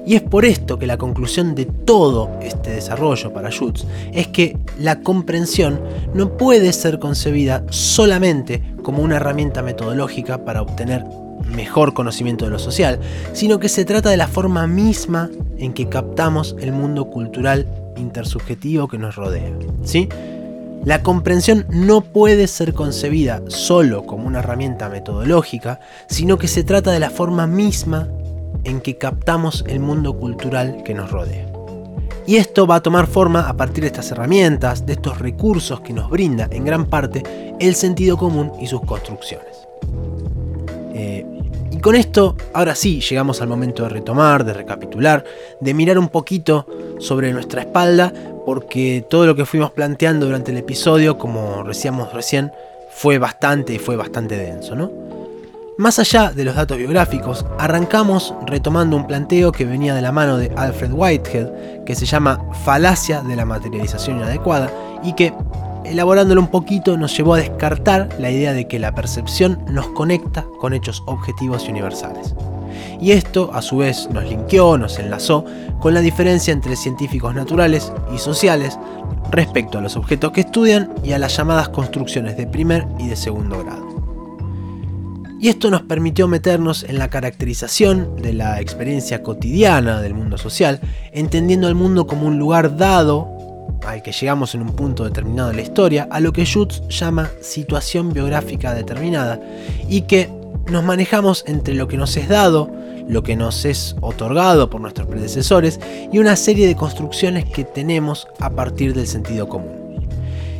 Y 0.07 0.15
es 0.15 0.23
por 0.23 0.45
esto 0.45 0.79
que 0.79 0.87
la 0.87 0.97
conclusión 0.97 1.57
de 1.57 1.65
todo 1.65 2.31
este 2.41 2.71
desarrollo 2.71 3.33
para 3.33 3.51
Schutz 3.51 3.85
es 4.13 4.29
que 4.29 4.57
la 4.79 5.01
comprensión 5.01 5.81
no 6.15 6.37
puede 6.37 6.73
ser 6.73 7.01
concebida 7.01 7.65
solamente 7.71 8.63
como 8.85 9.03
una 9.03 9.17
herramienta 9.17 9.61
metodológica 9.61 10.45
para 10.45 10.63
obtener 10.63 11.05
mejor 11.49 11.95
conocimiento 11.95 12.45
de 12.45 12.51
lo 12.51 12.59
social, 12.59 13.01
sino 13.33 13.59
que 13.59 13.69
se 13.69 13.85
trata 13.85 14.11
de 14.11 14.17
la 14.17 14.29
forma 14.29 14.67
misma 14.67 15.31
en 15.59 15.73
que 15.73 15.89
captamos 15.89 16.57
el 16.61 16.73
mundo 16.73 17.11
cultural 17.11 17.67
intersubjetivo 17.97 18.89
que 18.89 18.99
nos 18.99 19.17
rodea. 19.17 19.53
¿sí? 19.83 20.09
La 20.85 21.03
comprensión 21.03 21.67
no 21.71 22.01
puede 22.01 22.47
ser 22.47 22.73
concebida 22.73 23.43
solo 23.49 24.07
como 24.07 24.27
una 24.27 24.39
herramienta 24.39 24.89
metodológica, 24.89 25.81
sino 26.09 26.39
que 26.39 26.49
se 26.49 26.65
trata 26.65 26.93
de 26.93 27.01
la 27.01 27.11
forma 27.11 27.47
misma 27.47 28.09
en 28.65 28.81
que 28.81 28.97
captamos 28.97 29.65
el 29.67 29.81
mundo 29.81 30.19
cultural 30.19 30.83
que 30.85 30.95
nos 30.95 31.11
rodea. 31.11 31.47
Y 32.27 32.37
esto 32.37 32.67
va 32.67 32.77
a 32.77 32.83
tomar 32.83 33.07
forma 33.07 33.49
a 33.49 33.57
partir 33.57 33.83
de 33.83 33.89
estas 33.89 34.11
herramientas, 34.11 34.85
de 34.85 34.93
estos 34.93 35.19
recursos 35.19 35.81
que 35.81 35.95
nos 35.95 36.11
brinda 36.11 36.47
en 36.51 36.65
gran 36.65 36.87
parte 36.87 37.23
el 37.59 37.75
sentido 37.75 38.19
común 38.19 38.53
y 38.61 38.67
sus 38.67 38.83
construcciones. 38.83 39.67
Eh, 40.95 41.25
y 41.79 41.81
con 41.81 41.95
esto, 41.95 42.35
ahora 42.55 42.75
sí, 42.75 43.01
llegamos 43.01 43.41
al 43.41 43.47
momento 43.47 43.85
de 43.85 43.91
retomar, 43.91 44.45
de 44.45 44.53
recapitular, 44.53 45.25
de 45.61 45.75
mirar 45.75 45.97
un 45.97 46.09
poquito 46.09 46.67
sobre 46.99 47.33
nuestra 47.33 47.61
espalda, 47.61 48.13
porque 48.45 49.07
todo 49.09 49.27
lo 49.27 49.37
que 49.37 49.47
fuimos 49.47 49.71
planteando 49.71 50.27
durante 50.27 50.51
el 50.51 50.57
episodio, 50.57 51.19
como 51.19 51.63
decíamos 51.63 52.13
recién, 52.13 52.51
fue 52.91 53.19
bastante 53.19 53.75
y 53.75 53.79
fue 53.79 53.95
bastante 53.95 54.37
denso, 54.37 54.75
¿no? 54.75 54.91
Más 55.77 56.01
allá 56.01 56.33
de 56.33 56.43
los 56.43 56.57
datos 56.57 56.79
biográficos, 56.79 57.47
arrancamos 57.61 58.35
retomando 58.45 58.97
un 58.97 59.07
planteo 59.07 59.53
que 59.53 59.65
venía 59.65 59.95
de 59.95 60.03
la 60.03 60.11
mano 60.11 60.37
de 60.37 60.51
Alfred 60.57 60.91
Whitehead, 60.91 61.85
que 61.85 61.95
se 61.95 62.07
llama 62.07 62.41
Falacia 62.65 63.23
de 63.23 63.37
la 63.37 63.45
materialización 63.45 64.17
inadecuada, 64.17 64.69
y 65.05 65.13
que 65.13 65.33
elaborándolo 65.85 66.41
un 66.41 66.49
poquito, 66.49 66.97
nos 66.97 67.17
llevó 67.17 67.35
a 67.35 67.39
descartar 67.39 68.09
la 68.19 68.31
idea 68.31 68.53
de 68.53 68.67
que 68.67 68.79
la 68.79 68.95
percepción 68.95 69.65
nos 69.71 69.89
conecta 69.89 70.47
con 70.61 70.73
hechos 70.73 71.03
objetivos 71.07 71.67
y 71.67 71.71
universales. 71.71 72.35
Y 73.01 73.13
esto, 73.13 73.51
a 73.53 73.63
su 73.63 73.79
vez, 73.79 74.09
nos 74.11 74.25
linkeó, 74.25 74.77
nos 74.77 74.99
enlazó 74.99 75.45
con 75.81 75.95
la 75.95 76.01
diferencia 76.01 76.53
entre 76.53 76.77
científicos 76.77 77.35
naturales 77.35 77.93
y 78.15 78.19
sociales 78.19 78.79
respecto 79.31 79.79
a 79.79 79.81
los 79.81 79.97
objetos 79.97 80.33
que 80.33 80.41
estudian 80.41 80.93
y 81.05 81.13
a 81.13 81.19
las 81.19 81.37
llamadas 81.37 81.69
construcciones 81.69 82.37
de 82.37 82.47
primer 82.47 82.87
y 82.99 83.09
de 83.09 83.17
segundo 83.17 83.63
grado. 83.63 83.89
Y 85.41 85.49
esto 85.49 85.71
nos 85.71 85.83
permitió 85.83 86.27
meternos 86.27 86.83
en 86.83 86.99
la 86.99 87.11
caracterización 87.11 88.17
de 88.17 88.33
la 88.33 88.61
experiencia 88.61 89.23
cotidiana 89.23 90.01
del 90.01 90.15
mundo 90.15 90.37
social, 90.37 90.81
entendiendo 91.13 91.69
el 91.69 91.77
mundo 91.77 92.09
como 92.09 92.27
un 92.27 92.39
lugar 92.39 92.77
dado 92.77 93.38
al 93.87 94.03
que 94.03 94.13
llegamos 94.13 94.55
en 94.55 94.63
un 94.63 94.73
punto 94.73 95.05
determinado 95.05 95.51
de 95.51 95.57
la 95.57 95.63
historia, 95.63 96.09
a 96.11 96.21
lo 96.21 96.33
que 96.33 96.45
Schutz 96.45 96.83
llama 96.89 97.31
situación 97.41 98.13
biográfica 98.13 98.75
determinada, 98.75 99.41
y 99.89 100.03
que 100.03 100.31
nos 100.71 100.85
manejamos 100.85 101.45
entre 101.47 101.75
lo 101.75 101.89
que 101.89 101.97
nos 101.97 102.17
es 102.17 102.29
dado, 102.29 102.71
lo 103.09 103.23
que 103.23 103.37
nos 103.37 103.65
es 103.65 103.97
otorgado 104.01 104.69
por 104.69 104.81
nuestros 104.81 105.07
predecesores, 105.07 105.81
y 106.13 106.19
una 106.19 106.37
serie 106.37 106.67
de 106.67 106.77
construcciones 106.77 107.45
que 107.47 107.65
tenemos 107.65 108.29
a 108.41 108.51
partir 108.51 108.95
del 108.95 109.07
sentido 109.07 109.49
común. 109.49 110.07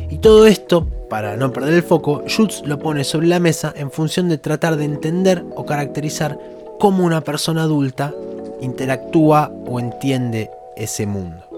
Y 0.09 0.17
todo 0.17 0.47
esto, 0.47 0.87
para 1.09 1.37
no 1.37 1.53
perder 1.53 1.75
el 1.75 1.83
foco, 1.83 2.23
Schutz 2.27 2.63
lo 2.65 2.79
pone 2.79 3.03
sobre 3.03 3.27
la 3.27 3.39
mesa 3.39 3.73
en 3.75 3.91
función 3.91 4.27
de 4.27 4.39
tratar 4.39 4.75
de 4.75 4.85
entender 4.85 5.45
o 5.55 5.65
caracterizar 5.65 6.39
cómo 6.79 7.03
una 7.03 7.21
persona 7.21 7.63
adulta 7.63 8.13
interactúa 8.61 9.51
o 9.67 9.79
entiende 9.79 10.49
ese 10.75 11.05
mundo. 11.05 11.48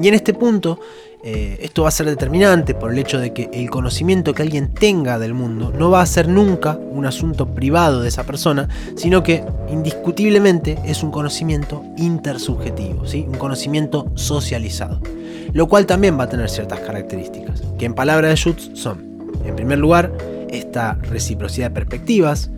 Y 0.00 0.08
en 0.08 0.14
este 0.14 0.34
punto, 0.34 0.78
eh, 1.26 1.56
esto 1.62 1.84
va 1.84 1.88
a 1.88 1.90
ser 1.90 2.04
determinante 2.04 2.74
por 2.74 2.92
el 2.92 2.98
hecho 2.98 3.18
de 3.18 3.32
que 3.32 3.48
el 3.50 3.70
conocimiento 3.70 4.34
que 4.34 4.42
alguien 4.42 4.74
tenga 4.74 5.18
del 5.18 5.32
mundo 5.32 5.72
no 5.74 5.90
va 5.90 6.02
a 6.02 6.06
ser 6.06 6.28
nunca 6.28 6.78
un 6.90 7.06
asunto 7.06 7.46
privado 7.46 8.02
de 8.02 8.08
esa 8.08 8.24
persona, 8.24 8.68
sino 8.94 9.22
que 9.22 9.42
indiscutiblemente 9.70 10.78
es 10.84 11.02
un 11.02 11.10
conocimiento 11.10 11.82
intersubjetivo, 11.96 13.06
¿sí? 13.06 13.24
un 13.26 13.38
conocimiento 13.38 14.06
socializado, 14.16 15.00
lo 15.54 15.66
cual 15.66 15.86
también 15.86 16.18
va 16.18 16.24
a 16.24 16.28
tener 16.28 16.50
ciertas 16.50 16.80
características, 16.80 17.62
que 17.78 17.86
en 17.86 17.94
palabras 17.94 18.28
de 18.28 18.36
Schutz 18.36 18.70
son, 18.74 19.30
en 19.46 19.56
primer 19.56 19.78
lugar, 19.78 20.12
esta 20.50 20.98
reciprocidad 21.10 21.70
de 21.70 21.74
perspectivas, 21.74 22.50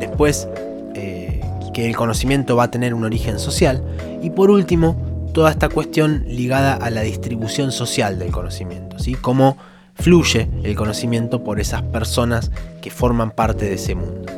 después 0.00 0.48
eh, 0.96 1.40
que 1.72 1.86
el 1.86 1.94
conocimiento 1.94 2.56
va 2.56 2.64
a 2.64 2.70
tener 2.72 2.94
un 2.94 3.04
origen 3.04 3.38
social, 3.38 3.80
y 4.22 4.30
por 4.30 4.50
último, 4.50 4.96
toda 5.38 5.52
esta 5.52 5.68
cuestión 5.68 6.24
ligada 6.26 6.74
a 6.74 6.90
la 6.90 7.02
distribución 7.02 7.70
social 7.70 8.18
del 8.18 8.32
conocimiento, 8.32 8.98
¿sí? 8.98 9.14
Cómo 9.14 9.56
fluye 9.94 10.48
el 10.64 10.74
conocimiento 10.74 11.44
por 11.44 11.60
esas 11.60 11.80
personas 11.82 12.50
que 12.82 12.90
forman 12.90 13.30
parte 13.30 13.66
de 13.66 13.74
ese 13.74 13.94
mundo. 13.94 14.32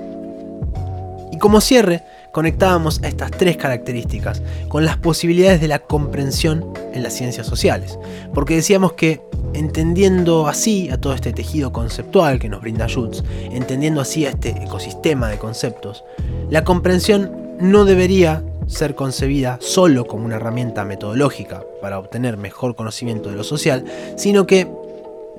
Y 1.32 1.38
como 1.38 1.62
cierre, 1.62 2.02
conectábamos 2.34 3.02
a 3.02 3.08
estas 3.08 3.30
tres 3.30 3.56
características 3.56 4.42
con 4.68 4.84
las 4.84 4.98
posibilidades 4.98 5.62
de 5.62 5.68
la 5.68 5.78
comprensión 5.78 6.70
en 6.92 7.02
las 7.02 7.14
ciencias 7.14 7.46
sociales, 7.46 7.98
porque 8.34 8.56
decíamos 8.56 8.92
que 8.92 9.22
entendiendo 9.54 10.48
así 10.48 10.90
a 10.90 11.00
todo 11.00 11.14
este 11.14 11.32
tejido 11.32 11.72
conceptual 11.72 12.38
que 12.38 12.50
nos 12.50 12.60
brinda 12.60 12.88
Schutz, 12.88 13.24
entendiendo 13.52 14.02
así 14.02 14.26
a 14.26 14.30
este 14.32 14.50
ecosistema 14.50 15.30
de 15.30 15.38
conceptos, 15.38 16.04
la 16.50 16.62
comprensión 16.62 17.56
no 17.58 17.86
debería 17.86 18.42
ser 18.70 18.94
concebida 18.94 19.58
solo 19.60 20.06
como 20.06 20.24
una 20.24 20.36
herramienta 20.36 20.84
metodológica 20.84 21.62
para 21.82 21.98
obtener 21.98 22.36
mejor 22.36 22.76
conocimiento 22.76 23.28
de 23.28 23.36
lo 23.36 23.44
social, 23.44 23.84
sino 24.16 24.46
que 24.46 24.70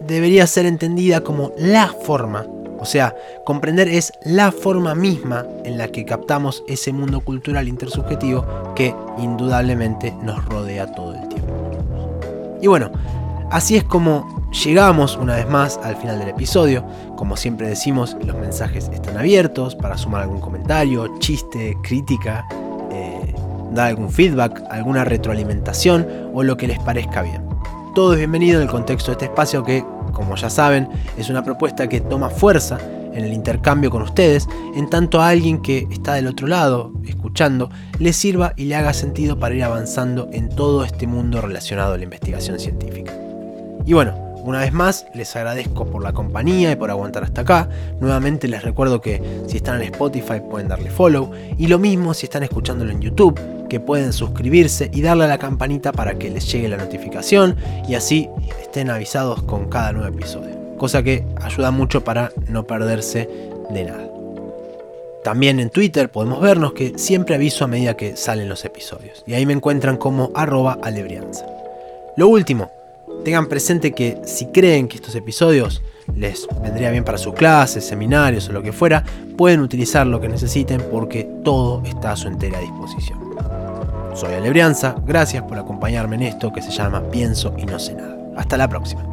debería 0.06 0.46
ser 0.48 0.66
entendida 0.66 1.22
como 1.22 1.54
la 1.58 1.88
forma, 1.88 2.46
o 2.80 2.86
sea, 2.86 3.16
comprender 3.46 3.88
es 3.88 4.12
la 4.26 4.52
forma 4.52 4.96
misma 4.96 5.46
en 5.64 5.78
la 5.78 5.88
que 5.90 6.06
captamos 6.06 6.64
ese 6.68 6.92
mundo 6.92 7.22
cultural 7.22 7.68
intersubjetivo 7.68 8.74
que 8.76 8.96
indudablemente 9.20 10.14
nos 10.24 10.44
rodea 10.46 10.92
todo 10.92 11.14
el 11.14 11.28
tiempo. 11.30 12.60
Y 12.62 12.68
bueno, 12.68 12.92
así 13.52 13.76
es 13.76 13.84
como 13.84 14.50
llegamos 14.52 15.16
una 15.16 15.36
vez 15.36 15.48
más 15.48 15.80
al 15.84 15.96
final 15.96 16.20
del 16.20 16.30
episodio. 16.30 16.84
Como 17.16 17.38
siempre 17.38 17.68
decimos, 17.68 18.18
los 18.26 18.36
mensajes 18.36 18.90
están 18.92 19.18
abiertos 19.18 19.76
para 19.76 19.98
sumar 19.98 20.24
algún 20.24 20.42
comentario, 20.42 21.20
chiste, 21.20 21.78
crítica, 21.84 22.48
dar 23.72 23.88
algún 23.88 24.10
feedback, 24.10 24.64
alguna 24.70 25.04
retroalimentación 25.06 26.08
o 26.34 26.44
lo 26.44 26.58
que 26.58 26.68
les 26.68 26.80
parezca 26.80 27.22
bien. 27.22 27.44
Todo 27.96 28.14
es 28.14 28.20
bienvenido 28.20 28.58
en 28.58 28.64
el 28.64 28.72
contexto 28.72 29.12
de 29.12 29.14
este 29.14 29.26
espacio 29.26 29.64
que, 29.64 29.84
como 30.14 30.36
ya 30.36 30.50
saben, 30.50 30.88
es 31.18 31.30
una 31.30 31.44
propuesta 31.44 31.90
que 31.90 32.00
toma 32.00 32.30
fuerza 32.30 32.78
en 33.14 33.26
el 33.26 33.34
intercambio 33.34 33.90
con 33.90 34.02
ustedes, 34.02 34.48
en 34.76 34.90
tanto 34.90 35.22
a 35.22 35.28
alguien 35.30 35.62
que 35.62 35.88
está 35.92 36.14
del 36.14 36.28
otro 36.28 36.48
lado, 36.48 36.94
escuchando, 37.06 37.70
le 38.00 38.14
sirva 38.14 38.54
y 38.56 38.66
le 38.66 38.76
haga 38.76 38.94
sentido 38.94 39.38
para 39.38 39.56
ir 39.56 39.64
avanzando 39.64 40.30
en 40.32 40.50
todo 40.50 40.86
este 40.86 41.08
mundo 41.08 41.42
relacionado 41.42 41.94
a 41.94 41.98
la 41.98 42.04
investigación 42.04 42.60
científica. 42.60 43.14
Y 43.86 43.94
bueno, 43.94 44.21
una 44.44 44.60
vez 44.60 44.74
más, 44.74 45.06
les 45.14 45.36
agradezco 45.36 45.86
por 45.86 46.04
la 46.04 46.14
compañía 46.14 46.72
y 46.72 46.76
por 46.76 46.90
aguantar 46.90 47.24
hasta 47.24 47.42
acá. 47.42 47.70
Nuevamente 48.00 48.48
les 48.48 48.64
recuerdo 48.64 49.02
que 49.02 49.22
si 49.48 49.58
están 49.58 49.78
en 49.78 49.94
Spotify 49.94 50.42
pueden 50.50 50.68
darle 50.68 50.90
follow. 50.90 51.32
Y 51.58 51.68
lo 51.68 51.80
mismo 51.80 52.14
si 52.14 52.26
están 52.26 52.44
escuchándolo 52.44 52.92
en 52.92 53.02
YouTube, 53.02 53.40
que 53.70 53.80
pueden 53.80 54.14
suscribirse 54.14 54.90
y 54.94 55.02
darle 55.02 55.26
a 55.26 55.28
la 55.28 55.38
campanita 55.38 55.92
para 55.92 56.16
que 56.16 56.30
les 56.30 56.52
llegue 56.52 56.68
la 56.68 56.78
notificación 56.78 57.56
y 57.88 57.96
así 57.96 58.30
estén 58.62 58.90
avisados 58.90 59.44
con 59.44 59.70
cada 59.70 59.94
nuevo 59.94 60.10
episodio. 60.10 60.56
Cosa 60.78 61.04
que 61.04 61.24
ayuda 61.42 61.72
mucho 61.72 62.04
para 62.04 62.32
no 62.48 62.66
perderse 62.66 63.30
de 63.70 63.86
nada. 63.86 64.08
También 65.24 65.60
en 65.60 65.70
Twitter 65.70 66.10
podemos 66.10 66.42
vernos 66.42 66.74
que 66.74 66.98
siempre 66.98 67.36
aviso 67.36 67.64
a 67.64 67.68
medida 67.68 67.96
que 67.96 68.18
salen 68.18 68.50
los 68.50 68.66
episodios. 68.66 69.24
Y 69.28 69.36
ahí 69.36 69.46
me 69.46 69.54
encuentran 69.54 69.98
como 69.98 70.32
arroba 70.34 70.80
alebrianza. 70.82 71.46
Lo 72.18 72.28
último, 72.28 72.72
tengan 73.24 73.48
presente 73.48 73.94
que 73.94 74.22
si 74.26 74.48
creen 74.48 74.88
que 74.88 74.96
estos 74.96 75.16
episodios 75.16 75.82
les 76.16 76.48
vendría 76.62 76.92
bien 76.92 77.04
para 77.04 77.18
sus 77.18 77.34
clases, 77.34 77.86
seminarios 77.86 78.50
o 78.50 78.52
lo 78.52 78.62
que 78.62 78.72
fuera, 78.72 79.04
pueden 79.38 79.62
utilizar 79.62 80.06
lo 80.08 80.20
que 80.20 80.30
necesiten 80.30 80.82
porque 80.92 81.28
todo 81.44 81.82
está 81.86 82.12
a 82.12 82.16
su 82.16 82.28
entera 82.28 82.60
disposición. 82.60 83.20
Soy 84.14 84.34
Alebrianza, 84.34 84.96
gracias 85.06 85.44
por 85.44 85.58
acompañarme 85.58 86.16
en 86.18 86.24
esto 86.24 86.52
que 86.52 86.62
se 86.62 86.72
llama 86.72 87.02
Pienso 87.12 87.54
y 87.58 87.66
no 87.66 87.80
sé 87.80 87.94
nada. 87.94 88.18
Hasta 88.36 88.58
la 88.58 88.68
próxima. 88.68 89.11